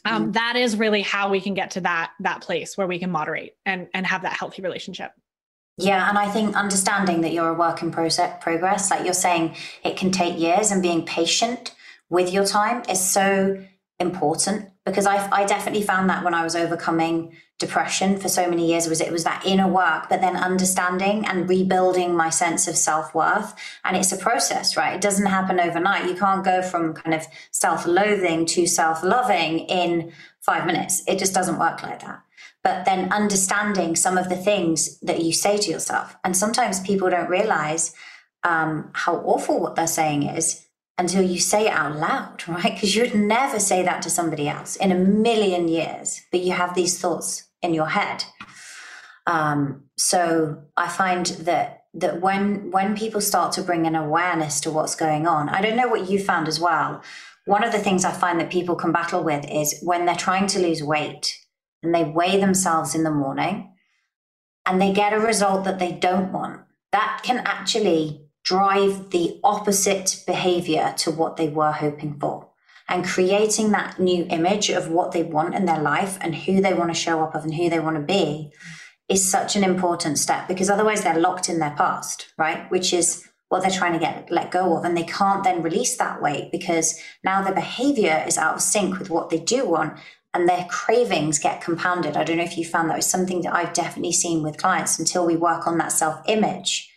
[0.03, 0.33] Um, mm.
[0.33, 3.53] that is really how we can get to that that place where we can moderate
[3.65, 5.11] and and have that healthy relationship.
[5.77, 9.55] Yeah, and I think understanding that you're a work in process progress, like you're saying,
[9.83, 11.75] it can take years, and being patient
[12.09, 13.63] with your time is so
[14.01, 18.67] important because I, I definitely found that when I was overcoming depression for so many
[18.67, 22.75] years was it was that inner work but then understanding and rebuilding my sense of
[22.75, 23.53] self-worth.
[23.85, 24.95] And it's a process right?
[24.95, 26.09] It doesn't happen overnight.
[26.09, 30.11] You can't go from kind of self-loathing to self-loving in
[30.41, 31.03] 5 minutes.
[31.07, 32.23] It just doesn't work like that.
[32.63, 36.15] But then understanding some of the things that you say to yourself.
[36.23, 37.93] And sometimes people don't realize
[38.43, 40.65] um, how awful what they're saying is
[40.97, 42.73] until you say it out loud, right?
[42.73, 46.53] Because you would never say that to somebody else in a million years, but you
[46.53, 48.23] have these thoughts in your head.
[49.27, 54.71] Um, so I find that that when when people start to bring an awareness to
[54.71, 57.01] what's going on, I don't know what you found as well.
[57.45, 60.47] One of the things I find that people can battle with is when they're trying
[60.47, 61.37] to lose weight
[61.83, 63.73] and they weigh themselves in the morning
[64.65, 66.61] and they get a result that they don't want.
[66.91, 72.49] That can actually drive the opposite behavior to what they were hoping for.
[72.87, 76.73] And creating that new image of what they want in their life and who they
[76.73, 78.51] want to show up of and who they want to be
[79.07, 82.69] is such an important step because otherwise they're locked in their past, right?
[82.69, 84.83] Which is what they're trying to get let go of.
[84.83, 88.97] And they can't then release that weight because now their behavior is out of sync
[88.99, 89.97] with what they do want
[90.33, 92.15] and their cravings get compounded.
[92.15, 94.97] I don't know if you found that was something that I've definitely seen with clients
[94.97, 96.90] until we work on that self image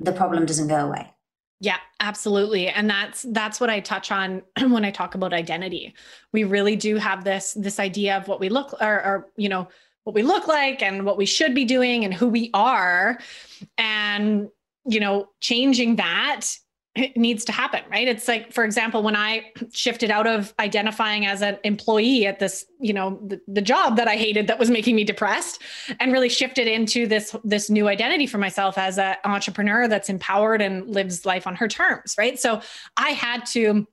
[0.00, 1.12] the problem doesn't go away.
[1.60, 2.68] Yeah, absolutely.
[2.68, 5.94] And that's that's what I touch on when I talk about identity.
[6.32, 9.68] We really do have this this idea of what we look or, or you know,
[10.04, 13.18] what we look like and what we should be doing and who we are
[13.76, 14.48] and
[14.88, 16.46] you know, changing that
[16.98, 18.08] it needs to happen, right?
[18.08, 22.66] It's like, for example, when I shifted out of identifying as an employee at this,
[22.80, 25.62] you know, the, the, job that I hated that was making me depressed,
[26.00, 30.62] and really shifted into this this new identity for myself as an entrepreneur that's empowered
[30.62, 32.38] and lives life on her terms, right?
[32.40, 32.62] So
[32.96, 33.86] I had to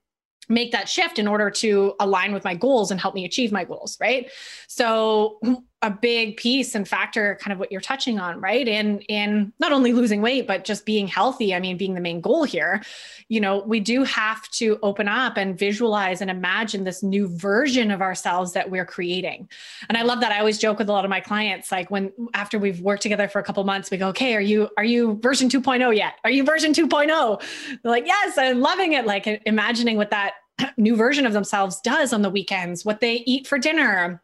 [0.47, 3.63] make that shift in order to align with my goals and help me achieve my
[3.63, 4.29] goals right
[4.67, 5.39] so
[5.81, 8.67] a big piece and factor kind of what you're touching on right?
[8.67, 12.21] In in not only losing weight but just being healthy i mean being the main
[12.21, 12.81] goal here.
[13.29, 17.91] You know we do have to open up and visualize and imagine this new version
[17.91, 19.49] of ourselves that we're creating.
[19.89, 20.31] And i love that.
[20.31, 23.27] I always joke with a lot of my clients like when after we've worked together
[23.27, 26.13] for a couple months we go okay are you are you version 2.0 yet?
[26.23, 27.41] Are you version 2.0
[27.83, 29.05] they're like yes i'm loving it.
[29.05, 30.33] Like imagining what that
[30.77, 34.21] new version of themselves does on the weekends what they eat for dinner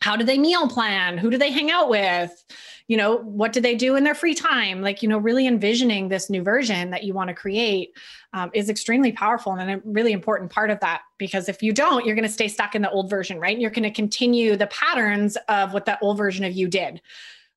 [0.00, 1.18] how do they meal plan?
[1.18, 2.44] Who do they hang out with?
[2.86, 4.80] You know what do they do in their free time?
[4.80, 7.90] Like you know really envisioning this new version that you want to create
[8.32, 12.06] um, is extremely powerful and a really important part of that because if you don't
[12.06, 13.58] you're going to stay stuck in the old version right?
[13.58, 17.00] You're going to continue the patterns of what that old version of you did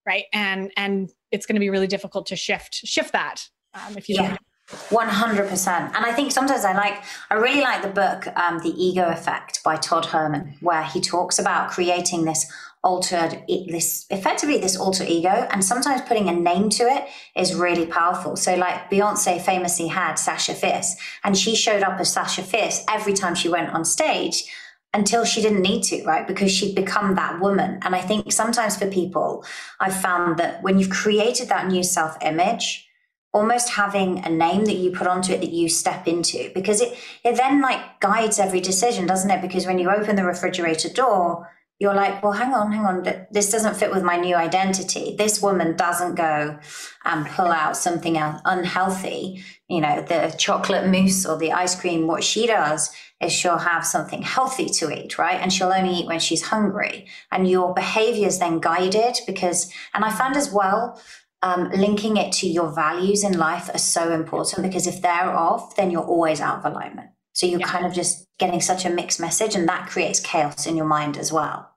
[0.06, 0.25] right?
[0.34, 4.15] And and it's going to be really difficult to shift shift that um, if you
[4.15, 4.30] yeah.
[4.30, 4.39] don't
[4.71, 5.67] 100%.
[5.67, 9.63] And I think sometimes I like, I really like the book, um, The Ego Effect
[9.63, 12.51] by Todd Herman, where he talks about creating this
[12.84, 15.47] altered, this effectively this alter ego.
[15.51, 18.36] And sometimes putting a name to it is really powerful.
[18.36, 23.13] So, like Beyonce famously had Sasha Fierce, and she showed up as Sasha Fierce every
[23.13, 24.45] time she went on stage
[24.93, 26.27] until she didn't need to, right?
[26.27, 27.79] Because she'd become that woman.
[27.84, 29.45] And I think sometimes for people,
[29.79, 32.89] I've found that when you've created that new self image,
[33.34, 36.98] almost having a name that you put onto it that you step into because it
[37.24, 39.41] it then like guides every decision doesn't it?
[39.41, 43.52] Because when you open the refrigerator door you're like well hang on hang on this
[43.52, 45.15] doesn't fit with my new identity.
[45.17, 46.60] This woman doesn't go
[47.06, 52.08] and pull out something unhealthy you know the chocolate mousse or the ice cream.
[52.08, 52.91] What she does
[53.22, 55.39] is she'll have something healthy to eat right?
[55.39, 57.08] And she'll only eat when she's hungry.
[57.32, 61.02] And your behavior is then guided because and i found as well
[61.43, 65.75] um, linking it to your values in life are so important because if they're off,
[65.75, 67.10] then you're always out of alignment.
[67.34, 67.67] So you're yeah.
[67.67, 71.17] kind of just getting such a mixed message, and that creates chaos in your mind
[71.17, 71.69] as well.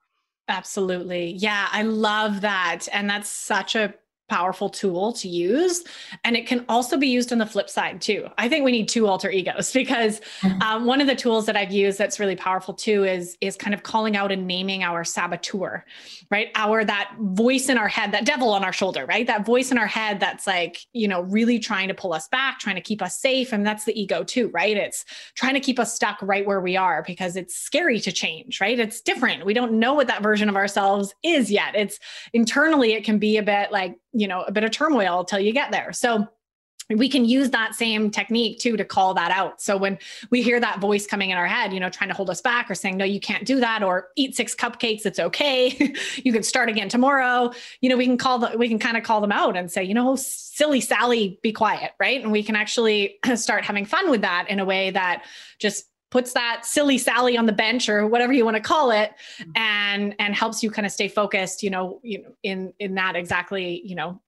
[0.49, 1.33] Absolutely.
[1.33, 2.89] Yeah, I love that.
[2.93, 3.95] And that's such a
[4.29, 5.85] powerful tool to use.
[6.25, 8.27] And it can also be used on the flip side too.
[8.39, 10.63] I think we need two alter egos because mm-hmm.
[10.63, 13.75] um, one of the tools that I've used that's really powerful too is is kind
[13.75, 15.85] of calling out and naming our saboteur,
[16.31, 16.49] right?
[16.55, 19.27] Our that voice in our head, that devil on our shoulder, right?
[19.27, 22.59] That voice in our head that's like, you know, really trying to pull us back,
[22.59, 23.53] trying to keep us safe.
[23.53, 24.77] And that's the ego too, right?
[24.77, 28.61] It's trying to keep us stuck right where we are because it's scary to change,
[28.61, 28.79] right?
[28.79, 29.45] It's different.
[29.45, 31.75] We don't know what that version of ourselves is yet.
[31.75, 31.99] It's
[32.33, 35.53] internally, it can be a bit like, you know, a bit of turmoil until you
[35.53, 35.93] get there.
[35.93, 36.29] So
[36.91, 39.61] we can use that same technique too to call that out.
[39.61, 39.99] So when
[40.31, 42.71] we hear that voice coming in our head, you know, trying to hold us back
[42.71, 45.95] or saying, no, you can't do that, or eat six cupcakes, it's okay.
[46.17, 47.53] you can start again tomorrow.
[47.81, 49.83] You know, we can call the, we can kind of call them out and say,
[49.83, 51.93] you know, silly Sally, be quiet.
[51.99, 52.23] Right.
[52.23, 55.25] And we can actually start having fun with that in a way that
[55.59, 59.11] just puts that silly Sally on the bench or whatever you want to call it
[59.37, 59.51] mm-hmm.
[59.57, 63.17] and and helps you kind of stay focused you know you know in in that
[63.17, 64.21] exactly you know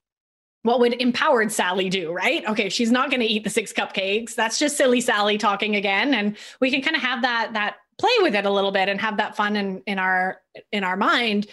[0.65, 2.45] what would empowered Sally do, right?
[2.49, 4.35] Okay, she's not going to eat the six cupcakes.
[4.35, 8.11] That's just silly Sally talking again and we can kind of have that that play
[8.21, 10.41] with it a little bit and have that fun in in our
[10.73, 11.47] in our mind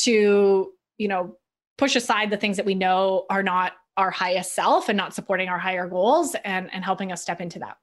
[0.00, 1.38] to, you know,
[1.78, 5.48] push aside the things that we know are not our highest self and not supporting
[5.48, 7.78] our higher goals and and helping us step into that.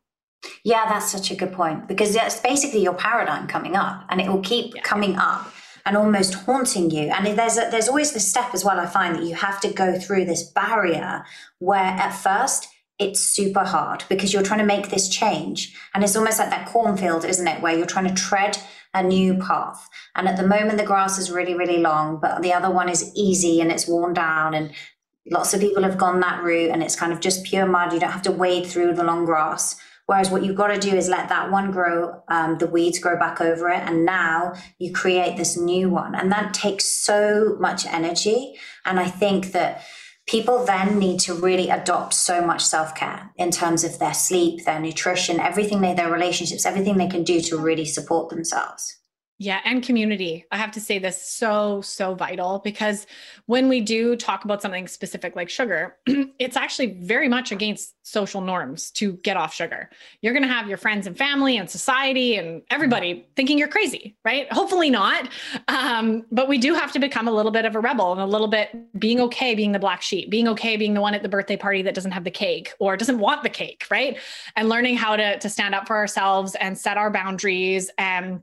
[0.63, 4.27] Yeah, that's such a good point because that's basically your paradigm coming up and it
[4.27, 4.81] will keep yeah.
[4.81, 5.51] coming up
[5.85, 7.11] and almost haunting you.
[7.11, 8.79] And there's a, there's always this step as well.
[8.79, 11.23] I find that you have to go through this barrier
[11.59, 16.15] where at first it's super hard because you're trying to make this change, and it's
[16.15, 18.57] almost like that cornfield, isn't it, where you're trying to tread
[18.93, 19.89] a new path.
[20.15, 23.11] And at the moment, the grass is really really long, but the other one is
[23.13, 24.73] easy and it's worn down and.
[25.31, 27.91] Lots of people have gone that route and it's kind of just pure mud.
[27.91, 29.75] You don't have to wade through the long grass.
[30.07, 33.17] Whereas what you've got to do is let that one grow, um, the weeds grow
[33.17, 33.81] back over it.
[33.85, 36.13] And now you create this new one.
[36.13, 38.55] And that takes so much energy.
[38.85, 39.83] And I think that
[40.27, 44.65] people then need to really adopt so much self care in terms of their sleep,
[44.65, 48.99] their nutrition, everything they, their relationships, everything they can do to really support themselves.
[49.37, 50.45] Yeah, and community.
[50.49, 53.05] I have to say this so so vital because
[53.47, 55.97] when we do talk about something specific like sugar,
[56.39, 59.89] it's actually very much against social norms to get off sugar.
[60.21, 64.15] You're going to have your friends and family and society and everybody thinking you're crazy,
[64.23, 64.51] right?
[64.53, 65.27] Hopefully not.
[65.67, 68.25] Um, but we do have to become a little bit of a rebel and a
[68.25, 71.29] little bit being okay being the black sheep, being okay being the one at the
[71.29, 74.17] birthday party that doesn't have the cake or doesn't want the cake, right?
[74.55, 78.41] And learning how to to stand up for ourselves and set our boundaries and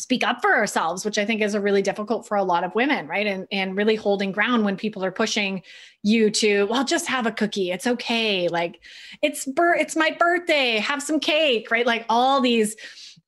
[0.00, 2.74] speak up for ourselves, which I think is a really difficult for a lot of
[2.74, 3.26] women, right?
[3.26, 5.62] And and really holding ground when people are pushing
[6.02, 7.70] you to, well, just have a cookie.
[7.70, 8.48] It's okay.
[8.48, 8.80] Like
[9.22, 10.78] it's bir- it's my birthday.
[10.78, 11.86] Have some cake, right?
[11.86, 12.76] Like all these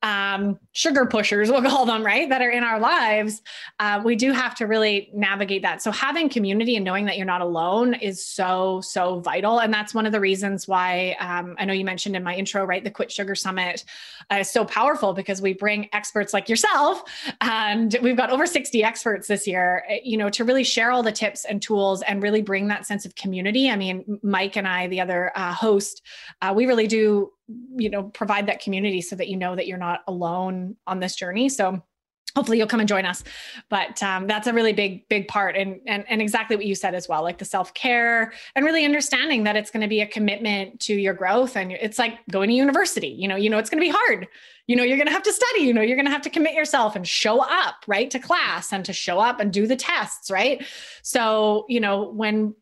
[0.02, 3.42] um, sugar pushers, we'll call them, right, that are in our lives,
[3.78, 5.82] uh, we do have to really navigate that.
[5.82, 9.60] So, having community and knowing that you're not alone is so, so vital.
[9.60, 12.64] And that's one of the reasons why um, I know you mentioned in my intro,
[12.64, 13.84] right, the Quit Sugar Summit
[14.30, 17.02] uh, is so powerful because we bring experts like yourself,
[17.40, 21.02] and we've got over 60 experts this year, eh, you know, to really share all
[21.02, 23.70] the tips and tools and really bring that sense of community.
[23.70, 26.02] I mean, Mike and I, the other uh, host,
[26.40, 27.30] uh, we really do
[27.76, 31.16] you know provide that community so that you know that you're not alone on this
[31.16, 31.48] journey.
[31.48, 31.82] So
[32.34, 33.22] hopefully you'll come and join us.
[33.68, 36.94] But um, that's a really big big part and, and and exactly what you said
[36.94, 40.80] as well like the self-care and really understanding that it's going to be a commitment
[40.80, 43.08] to your growth and it's like going to university.
[43.08, 44.28] You know you know it's going to be hard.
[44.66, 45.60] You know you're going to have to study.
[45.60, 48.72] You know you're going to have to commit yourself and show up right to class
[48.72, 50.64] and to show up and do the tests right?
[51.02, 52.54] So you know when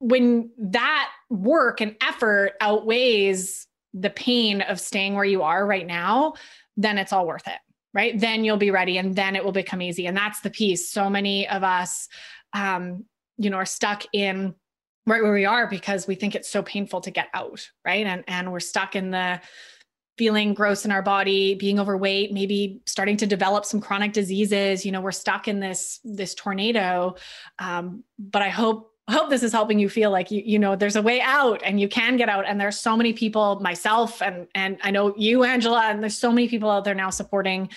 [0.00, 6.34] when that work and effort outweighs the pain of staying where you are right now,
[6.76, 7.58] then it's all worth it.
[7.92, 8.18] Right.
[8.18, 10.06] Then you'll be ready and then it will become easy.
[10.06, 10.90] And that's the piece.
[10.90, 12.08] So many of us,
[12.52, 13.04] um,
[13.38, 14.54] you know, are stuck in
[15.06, 17.68] right where we are because we think it's so painful to get out.
[17.84, 18.04] Right.
[18.04, 19.40] And, and we're stuck in the,
[20.16, 24.92] feeling gross in our body being overweight maybe starting to develop some chronic diseases you
[24.92, 27.14] know we're stuck in this this tornado
[27.58, 30.76] um, but i hope I hope this is helping you feel like you you know
[30.76, 32.46] there's a way out and you can get out.
[32.46, 36.32] And there's so many people myself and and I know you Angela and there's so
[36.32, 37.68] many people out there now supporting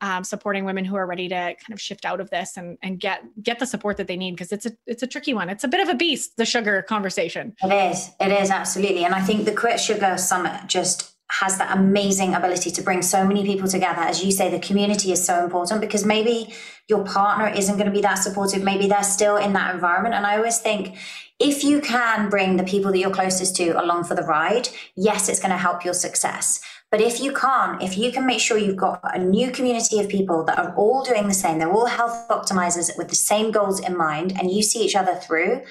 [0.00, 3.00] um, supporting women who are ready to kind of shift out of this and and
[3.00, 4.32] get get the support that they need.
[4.32, 5.48] Because it's a it's a tricky one.
[5.48, 7.56] It's a bit of a beast the sugar conversation.
[7.62, 8.10] It is.
[8.20, 9.04] It is absolutely.
[9.04, 13.26] And I think the quit sugar summit just has that amazing ability to bring so
[13.26, 14.00] many people together.
[14.00, 16.54] As you say, the community is so important because maybe
[16.88, 18.62] your partner isn't going to be that supportive.
[18.62, 20.14] Maybe they're still in that environment.
[20.14, 20.96] And I always think
[21.38, 25.28] if you can bring the people that you're closest to along for the ride, yes,
[25.28, 26.60] it's going to help your success.
[26.90, 30.08] But if you can't, if you can make sure you've got a new community of
[30.08, 33.80] people that are all doing the same, they're all health optimizers with the same goals
[33.80, 35.62] in mind, and you see each other through,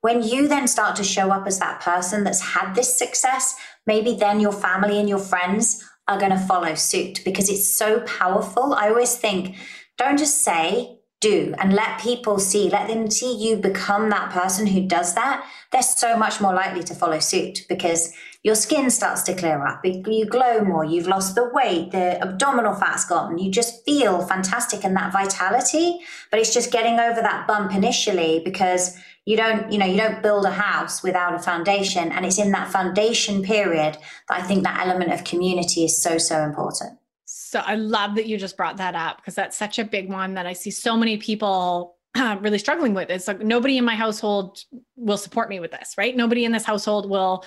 [0.00, 3.54] when you then start to show up as that person that's had this success,
[3.86, 8.00] maybe then your family and your friends are going to follow suit because it's so
[8.00, 8.74] powerful.
[8.74, 9.56] I always think,
[9.98, 14.66] don't just say, do and let people see, let them see you become that person
[14.66, 15.46] who does that.
[15.70, 18.12] They're so much more likely to follow suit because
[18.42, 22.74] your skin starts to clear up, you glow more, you've lost the weight, the abdominal
[22.74, 26.00] fat's gone, you just feel fantastic and that vitality.
[26.28, 30.22] But it's just getting over that bump initially because you don't you know you don't
[30.22, 33.96] build a house without a foundation and it's in that foundation period
[34.28, 36.98] that i think that element of community is so so important.
[37.24, 40.34] So i love that you just brought that up because that's such a big one
[40.34, 43.94] that i see so many people uh, really struggling with it's like nobody in my
[43.94, 44.62] household
[44.96, 47.44] will support me with this right nobody in this household will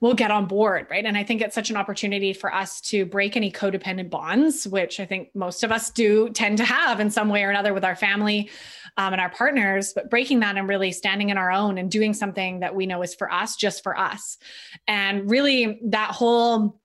[0.00, 3.04] will get on board right and i think it's such an opportunity for us to
[3.06, 7.10] break any codependent bonds which i think most of us do tend to have in
[7.10, 8.50] some way or another with our family
[8.96, 12.14] um, and our partners, but breaking that and really standing in our own and doing
[12.14, 14.38] something that we know is for us, just for us.
[14.86, 16.80] And really, that whole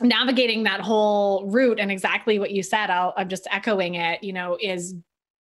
[0.00, 4.32] navigating that whole route and exactly what you said, I'll, I'm just echoing it, you
[4.32, 4.94] know, is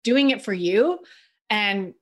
[0.05, 0.99] doing it for you
[1.53, 1.93] and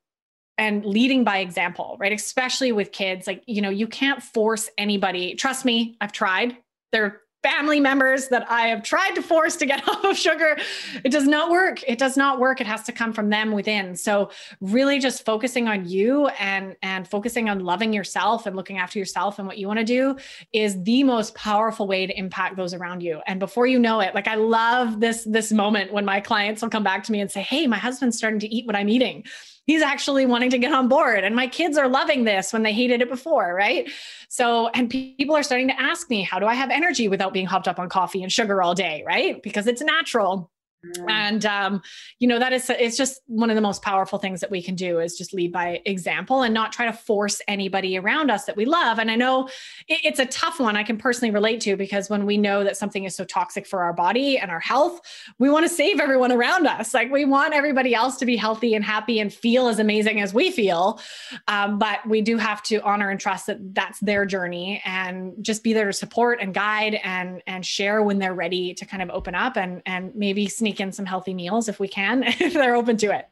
[0.56, 2.12] and leading by example, right?
[2.12, 5.34] Especially with kids, like, you know, you can't force anybody.
[5.34, 6.56] Trust me, I've tried.
[6.92, 10.58] There family members that I have tried to force to get off of sugar.
[11.04, 11.82] It does not work.
[11.86, 12.60] It does not work.
[12.60, 13.96] It has to come from them within.
[13.96, 14.30] So
[14.60, 19.38] really just focusing on you and and focusing on loving yourself and looking after yourself
[19.38, 20.16] and what you want to do
[20.52, 23.20] is the most powerful way to impact those around you.
[23.26, 26.70] And before you know it, like I love this this moment when my clients will
[26.70, 29.24] come back to me and say, "Hey, my husband's starting to eat what I'm eating."
[29.66, 31.24] He's actually wanting to get on board.
[31.24, 33.90] And my kids are loving this when they hated it before right?
[34.28, 37.46] So and people are starting to ask me how do i have energy without being
[37.46, 39.42] hopped up on coffee and sugar all day right?
[39.42, 40.50] Because it's natural.
[41.08, 41.82] And um,
[42.18, 44.74] you know that is it's just one of the most powerful things that we can
[44.74, 48.56] do is just lead by example and not try to force anybody around us that
[48.56, 48.98] we love.
[48.98, 49.48] And I know
[49.88, 52.78] it, it's a tough one I can personally relate to because when we know that
[52.78, 55.00] something is so toxic for our body and our health,
[55.38, 56.94] we want to save everyone around us.
[56.94, 60.32] Like we want everybody else to be healthy and happy and feel as amazing as
[60.32, 61.00] we feel.
[61.46, 65.62] Um, but we do have to honor and trust that that's their journey and just
[65.62, 69.10] be there to support and guide and and share when they're ready to kind of
[69.10, 72.54] open up and and maybe sneak sneak in some healthy meals if we can, if
[72.54, 73.28] they're open to it.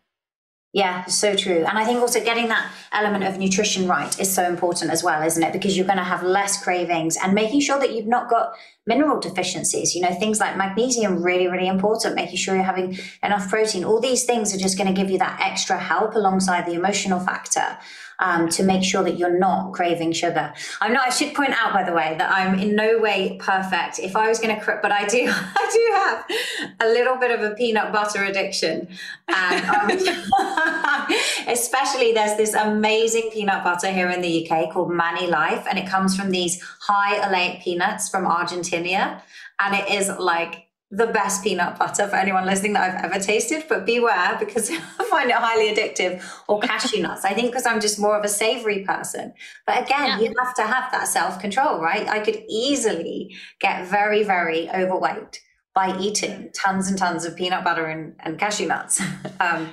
[0.74, 1.64] Yeah, so true.
[1.64, 5.22] And I think also getting that element of nutrition right is so important as well,
[5.22, 5.50] isn't it?
[5.50, 8.52] Because you're going to have less cravings and making sure that you've not got
[8.86, 9.94] mineral deficiencies.
[9.94, 13.82] You know, things like magnesium, really, really important, making sure you're having enough protein.
[13.82, 17.18] All these things are just going to give you that extra help alongside the emotional
[17.18, 17.78] factor
[18.20, 20.52] um, to make sure that you're not craving sugar.
[20.80, 21.06] I'm not.
[21.06, 23.98] I should point out, by the way, that I'm in no way perfect.
[23.98, 27.40] If I was going to, but I do, I do have a little bit of
[27.40, 28.88] a peanut butter addiction,
[29.28, 29.90] and um,
[31.48, 36.16] especially there's this amazing peanut butter here in the UK called ManiLife, and it comes
[36.16, 39.22] from these high oleic peanuts from Argentina,
[39.60, 43.64] and it is like the best peanut butter for anyone listening that I've ever tasted,
[43.68, 46.22] but beware because I find it highly addictive.
[46.48, 47.24] Or cashew nuts.
[47.24, 49.34] I think because I'm just more of a savory person.
[49.66, 50.20] But again, yeah.
[50.20, 52.08] you have to have that self control, right?
[52.08, 55.40] I could easily get very, very overweight
[55.74, 59.00] by eating tons and tons of peanut butter and, and cashew nuts.
[59.40, 59.72] um,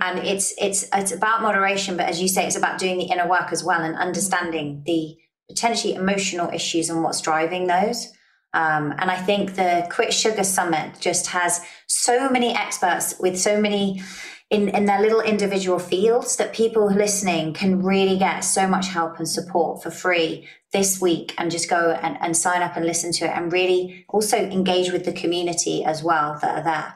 [0.00, 3.28] and it's it's it's about moderation, but as you say, it's about doing the inner
[3.28, 5.16] work as well and understanding the
[5.48, 8.12] potentially emotional issues and what's driving those.
[8.54, 13.60] Um, and I think the Quit Sugar Summit just has so many experts with so
[13.60, 14.02] many
[14.50, 19.18] in, in their little individual fields that people listening can really get so much help
[19.18, 23.12] and support for free this week and just go and, and sign up and listen
[23.12, 26.94] to it and really also engage with the community as well that are there.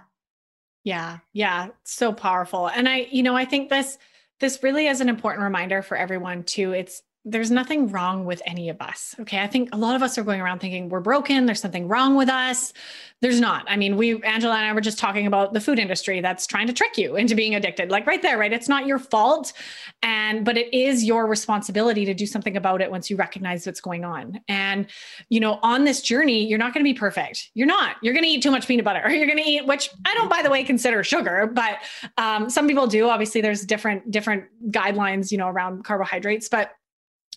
[0.85, 2.69] Yeah, yeah, so powerful.
[2.69, 3.99] And I, you know, I think this
[4.39, 6.73] this really is an important reminder for everyone too.
[6.73, 9.17] It's there's nothing wrong with any of us.
[9.19, 9.41] Okay.
[9.41, 11.45] I think a lot of us are going around thinking we're broken.
[11.45, 12.73] There's something wrong with us.
[13.21, 13.65] There's not.
[13.69, 16.69] I mean, we, Angela and I were just talking about the food industry that's trying
[16.69, 18.53] to trick you into being addicted, like right there, right?
[18.53, 19.53] It's not your fault.
[20.05, 23.81] And, but it is your responsibility to do something about it once you recognize what's
[23.81, 24.41] going on.
[24.47, 24.87] And,
[25.29, 27.51] you know, on this journey, you're not going to be perfect.
[27.55, 27.97] You're not.
[28.03, 30.15] You're going to eat too much peanut butter or you're going to eat, which I
[30.15, 31.79] don't, by the way, consider sugar, but
[32.19, 33.09] um, some people do.
[33.09, 36.71] Obviously, there's different, different guidelines, you know, around carbohydrates, but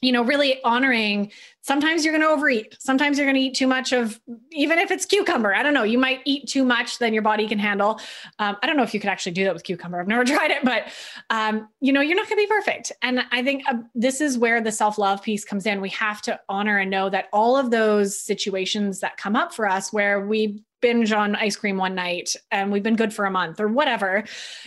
[0.02, 1.32] you know, really honoring
[1.62, 2.76] sometimes you're going to overeat.
[2.80, 4.20] Sometimes you're going to eat too much of,
[4.52, 5.54] even if it's cucumber.
[5.54, 5.84] I don't know.
[5.84, 8.00] You might eat too much than your body can handle.
[8.40, 10.00] Um, I don't know if you could actually do that with cucumber.
[10.00, 10.88] I've never tried it, but,
[11.30, 12.92] um, you know, you're not going to be perfect.
[13.02, 15.80] And I think uh, this is where the self love piece comes in.
[15.82, 19.68] We have to honor and know that all of those situations that come up for
[19.68, 23.32] us where we binge on ice cream one night and we've been good for a
[23.32, 24.24] month or whatever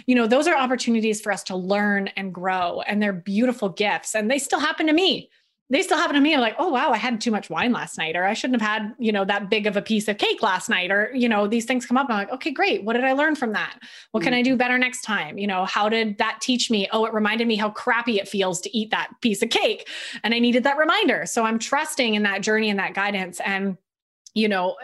[0.06, 4.14] you know those are opportunities for us to learn and grow and they're beautiful gifts
[4.14, 5.30] and they still happen to me
[5.72, 6.34] they still happen to me.
[6.34, 8.68] I'm like, oh wow, I had too much wine last night, or I shouldn't have
[8.68, 11.46] had, you know, that big of a piece of cake last night, or you know,
[11.46, 12.08] these things come up.
[12.10, 12.84] I'm like, okay, great.
[12.84, 13.78] What did I learn from that?
[14.10, 14.24] What mm-hmm.
[14.26, 15.38] can I do better next time?
[15.38, 16.88] You know, how did that teach me?
[16.92, 19.88] Oh, it reminded me how crappy it feels to eat that piece of cake,
[20.22, 21.24] and I needed that reminder.
[21.24, 23.78] So I'm trusting in that journey and that guidance, and
[24.34, 24.76] you know,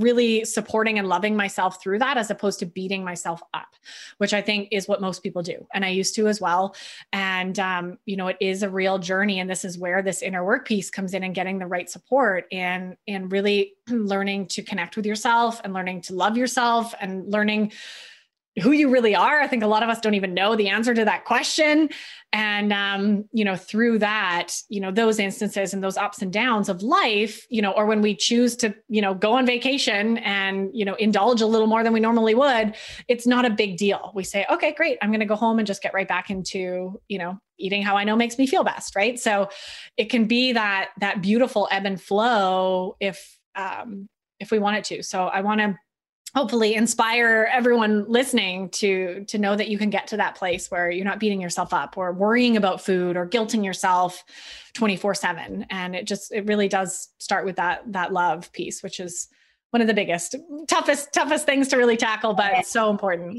[0.00, 3.76] really supporting and loving myself through that as opposed to beating myself up
[4.18, 5.66] which i think is what most people do.
[5.74, 6.74] And i used to as well.
[7.12, 9.40] And um, you know it is a real journey.
[9.40, 12.46] And this is where this inner work piece comes in and getting the right support
[12.52, 17.72] and and really learning to connect with yourself and learning to love yourself and learning
[18.60, 19.40] who you really are.
[19.40, 21.88] I think a lot of us don't even know the answer to that question.
[22.34, 26.68] And, um, you know, through that, you know, those instances and those ups and downs
[26.68, 30.70] of life, you know, or when we choose to, you know, go on vacation and,
[30.72, 32.74] you know, indulge a little more than we normally would,
[33.08, 34.12] it's not a big deal.
[34.14, 34.98] We say, okay, great.
[35.00, 37.96] I'm going to go home and just get right back into, you know, eating how
[37.96, 38.96] I know makes me feel best.
[38.96, 39.18] Right.
[39.18, 39.48] So
[39.96, 44.08] it can be that, that beautiful ebb and flow if, um,
[44.40, 45.02] if we want it to.
[45.02, 45.76] So I want to
[46.34, 50.90] hopefully inspire everyone listening to to know that you can get to that place where
[50.90, 54.24] you're not beating yourself up or worrying about food or guilting yourself
[54.74, 59.28] 24/7 and it just it really does start with that that love piece which is
[59.70, 60.36] one of the biggest
[60.68, 63.38] toughest toughest things to really tackle but it's so important.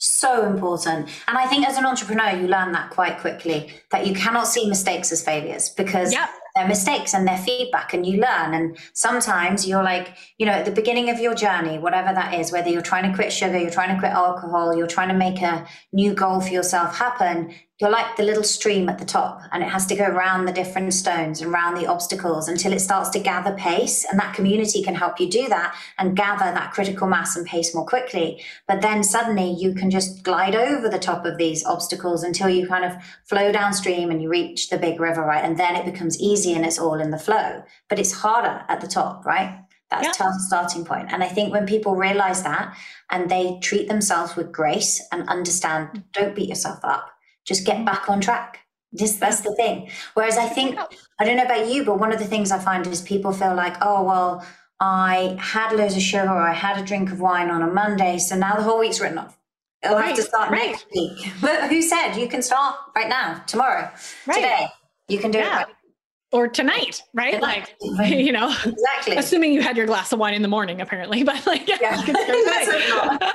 [0.00, 1.08] So important.
[1.26, 4.68] And i think as an entrepreneur you learn that quite quickly that you cannot see
[4.68, 8.52] mistakes as failures because yep their mistakes and their feedback and you learn.
[8.52, 12.52] And sometimes you're like you know at the beginning of your journey whatever that is
[12.52, 15.40] whether you're trying to quit sugar you're trying to quit alcohol you're trying to make
[15.42, 19.62] a new goal for yourself happen you're like the little stream at the top and
[19.62, 23.08] it has to go around the different stones and around the obstacles until it starts
[23.10, 27.06] to gather pace and that community can help you do that and gather that critical
[27.06, 28.42] mass and pace more quickly.
[28.66, 32.66] But then suddenly you can just glide over the top of these obstacles until you
[32.66, 35.44] kind of flow downstream and you reach the big river right?
[35.44, 37.62] And then it becomes easy and it's all in the flow.
[37.88, 39.56] But it's harder at the top right?
[39.88, 40.12] That's yeah.
[40.12, 41.12] tough starting point.
[41.12, 42.76] And i think when people realize that
[43.08, 47.14] and they treat themselves with grace and understand don't beat yourself up
[47.48, 48.60] just get back on track.
[48.94, 49.90] Just that's the thing.
[50.14, 50.78] Whereas I think
[51.18, 53.54] I don't know about you, but one of the things I find is people feel
[53.54, 54.46] like, oh well,
[54.80, 58.18] I had loads of sugar or I had a drink of wine on a Monday,
[58.18, 59.38] so now the whole week's written off.
[59.84, 60.70] I'll right, have to start right.
[60.70, 61.32] next week.
[61.40, 63.90] But who said you can start right now, tomorrow,
[64.26, 64.34] right.
[64.34, 64.66] today?
[65.08, 65.62] You can do yeah.
[65.62, 65.77] it right
[66.30, 67.40] or tonight, right?
[67.40, 69.16] Like, you know, exactly.
[69.16, 71.78] Assuming you had your glass of wine in the morning, apparently, but like, yeah.
[71.80, 73.32] yeah.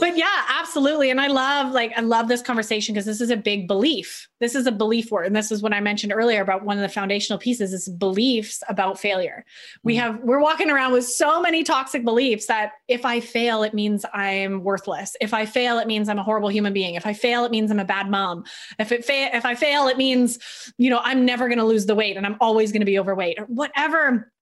[0.00, 1.10] but yeah, absolutely.
[1.10, 4.28] And I love, like, I love this conversation because this is a big belief.
[4.40, 5.26] This is a belief word.
[5.26, 8.62] And this is what I mentioned earlier about one of the foundational pieces is beliefs
[8.68, 9.44] about failure.
[9.82, 10.00] We mm.
[10.00, 14.04] have, we're walking around with so many toxic beliefs that if I fail, it means
[14.12, 15.16] I'm worthless.
[15.22, 16.96] If I fail, it means I'm a horrible human being.
[16.96, 18.44] If I fail, it means I'm a bad mom.
[18.78, 20.38] If it fail, if I fail, it means,
[20.76, 22.86] you know, I'm never going to lose the the weight and I'm always going to
[22.86, 24.32] be overweight or whatever.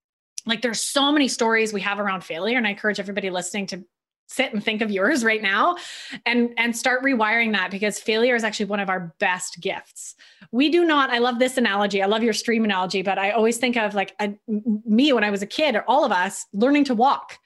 [0.47, 2.57] Like there's so many stories we have around failure.
[2.57, 3.85] And I encourage everybody listening to
[4.29, 5.77] sit and think of yours right now
[6.25, 10.15] and and start rewiring that because failure is actually one of our best gifts
[10.53, 13.59] we do not i love this analogy i love your stream analogy but i always
[13.59, 14.33] think of like a,
[14.87, 17.37] me when i was a kid or all of us learning to walk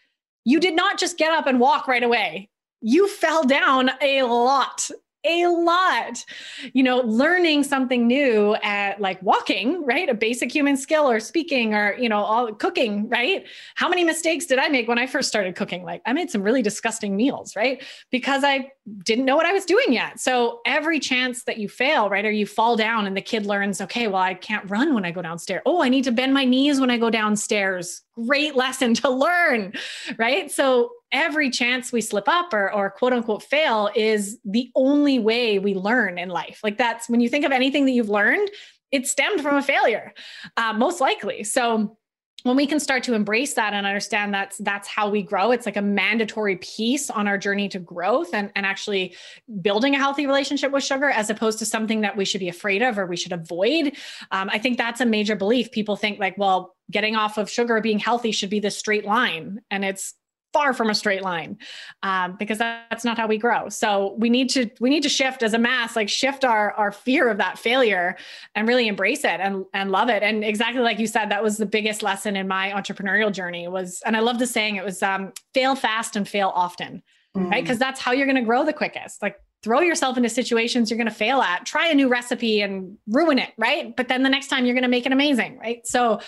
[0.44, 2.48] you did not just get up and walk right away
[2.82, 4.88] you fell down a lot
[5.26, 6.24] a lot.
[6.72, 10.08] You know, learning something new at like walking, right?
[10.08, 13.44] A basic human skill or speaking or, you know, all cooking, right?
[13.74, 15.82] How many mistakes did I make when I first started cooking?
[15.84, 17.82] Like I made some really disgusting meals, right?
[18.10, 18.72] Because I
[19.04, 20.20] didn't know what I was doing yet.
[20.20, 22.24] So every chance that you fail, right?
[22.24, 25.10] Or you fall down and the kid learns, okay, well, I can't run when I
[25.10, 25.62] go downstairs.
[25.66, 28.02] Oh, I need to bend my knees when I go downstairs.
[28.14, 29.72] Great lesson to learn,
[30.18, 30.50] right?
[30.50, 35.58] So every chance we slip up or, or quote unquote fail is the only way
[35.58, 36.60] we learn in life.
[36.62, 38.50] Like that's when you think of anything that you've learned,
[38.90, 40.12] it stemmed from a failure,
[40.56, 41.44] uh, most likely.
[41.44, 41.96] So
[42.42, 45.66] when we can start to embrace that and understand that's that's how we grow it's
[45.66, 49.16] like a mandatory piece on our journey to growth and, and actually
[49.62, 52.82] building a healthy relationship with sugar as opposed to something that we should be afraid
[52.82, 53.96] of or we should avoid
[54.30, 57.80] um, i think that's a major belief people think like well getting off of sugar
[57.80, 60.14] being healthy should be the straight line and it's
[60.56, 61.58] far from a straight line
[62.02, 63.68] um, because that's not how we grow.
[63.68, 66.90] So we need to we need to shift as a mass like shift our our
[66.90, 68.16] fear of that failure
[68.54, 70.22] and really embrace it and and love it.
[70.22, 74.02] And exactly like you said that was the biggest lesson in my entrepreneurial journey was
[74.06, 77.02] and i love the saying it was um, fail fast and fail often
[77.36, 77.50] mm.
[77.50, 79.22] right because that's how you're going to grow the quickest.
[79.22, 82.96] Like throw yourself into situations you're going to fail at try a new recipe and
[83.08, 83.96] ruin it right?
[83.96, 85.84] But then the next time you're going to make it amazing right?
[85.84, 86.20] So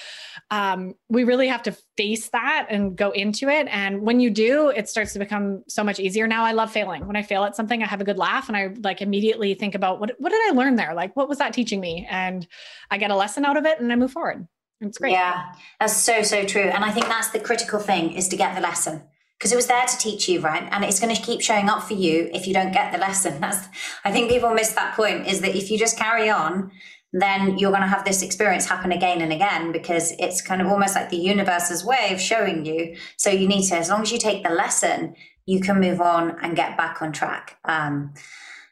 [0.50, 3.68] um, we really have to face that and go into it.
[3.70, 6.26] And when you do it starts to become so much easier.
[6.26, 7.06] Now i love failing.
[7.06, 9.76] When i fail at something i have a good laugh and i like immediately think
[9.76, 10.92] about what, what did i learn there?
[10.94, 12.08] Like what was that teaching me?
[12.10, 12.44] And
[12.90, 14.48] i get a lesson out of it and i move forward.
[14.80, 15.12] It's great.
[15.12, 16.62] Yeah that's so so true.
[16.62, 19.04] And i think that's the critical thing is to get the lesson
[19.38, 20.68] because it was there to teach you, right?
[20.72, 23.40] And it's going to keep showing up for you if you don't get the lesson.
[23.40, 23.68] That's,
[24.04, 26.72] I think people miss that point is that if you just carry on,
[27.12, 30.66] then you're going to have this experience happen again and again because it's kind of
[30.66, 32.96] almost like the universe's way of showing you.
[33.16, 35.14] So you need to, as long as you take the lesson,
[35.46, 37.56] you can move on and get back on track.
[37.64, 38.12] Um,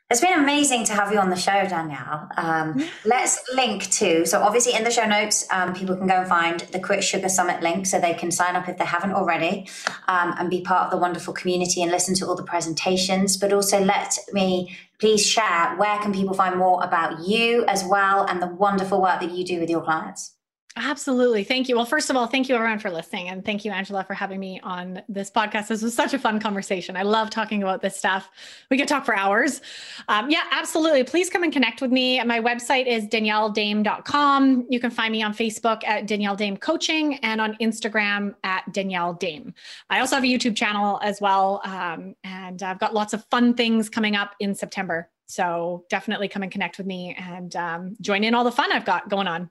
[0.08, 2.28] it's been amazing to have you on the show, Danielle.
[2.36, 6.28] Um, let's link to, so obviously in the show notes, um, people can go and
[6.28, 9.68] find the Quit Sugar Summit link so they can sign up if they haven't already
[10.06, 13.36] um, and be part of the wonderful community and listen to all the presentations.
[13.36, 18.26] But also let me please share where can people find more about you as well
[18.26, 20.35] and the wonderful work that you do with your clients.
[20.78, 21.42] Absolutely.
[21.42, 21.76] Thank you.
[21.76, 23.30] Well, first of all, thank you everyone for listening.
[23.30, 25.68] And thank you, Angela, for having me on this podcast.
[25.68, 26.98] This was such a fun conversation.
[26.98, 28.28] I love talking about this stuff.
[28.70, 29.62] We could talk for hours.
[30.08, 31.02] Um, yeah, absolutely.
[31.02, 32.22] Please come and connect with me.
[32.24, 34.66] My website is danielledaem.com.
[34.68, 39.14] You can find me on Facebook at Danielle Daem Coaching and on Instagram at Danielle
[39.14, 39.54] Daem.
[39.88, 41.62] I also have a YouTube channel as well.
[41.64, 45.08] Um, and I've got lots of fun things coming up in September.
[45.24, 48.84] So definitely come and connect with me and um, join in all the fun I've
[48.84, 49.50] got going on.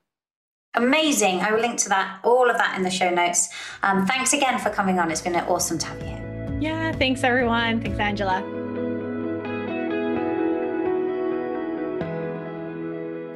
[0.76, 1.40] Amazing.
[1.40, 3.48] I will link to that, all of that in the show notes.
[3.82, 5.10] Um, thanks again for coming on.
[5.10, 6.58] It's been awesome to have you here.
[6.60, 7.80] Yeah, thanks everyone.
[7.82, 8.55] Thanks, Angela.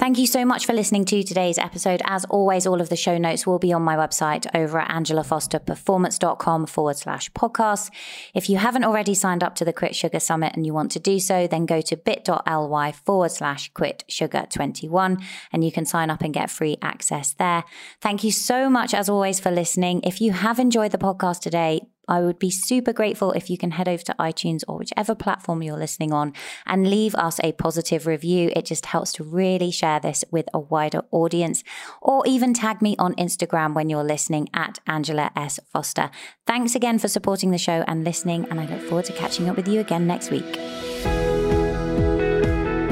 [0.01, 2.01] Thank you so much for listening to today's episode.
[2.07, 6.65] As always, all of the show notes will be on my website over at angelafosterperformance.com
[6.65, 7.91] forward slash podcast.
[8.33, 11.01] If you haven't already signed up to the Quit Sugar Summit and you want to
[11.01, 15.19] do so, then go to bit.ly forward slash quit sugar 21
[15.53, 17.65] and you can sign up and get free access there.
[18.01, 20.01] Thank you so much, as always, for listening.
[20.05, 23.71] If you have enjoyed the podcast today, I would be super grateful if you can
[23.71, 26.35] head over to iTunes or whichever platform you're listening on
[26.67, 28.51] and leave us a positive review.
[28.55, 31.65] It just helps to really share this with a wider audience
[32.03, 35.61] or even tag me on Instagram when you're listening at Angela S.
[35.73, 36.11] Foster.
[36.47, 39.57] Thanks again for supporting the show and listening, and I look forward to catching up
[39.57, 40.57] with you again next week.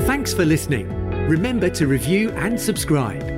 [0.07, 0.89] Thanks for listening.
[1.29, 3.38] Remember to review and subscribe.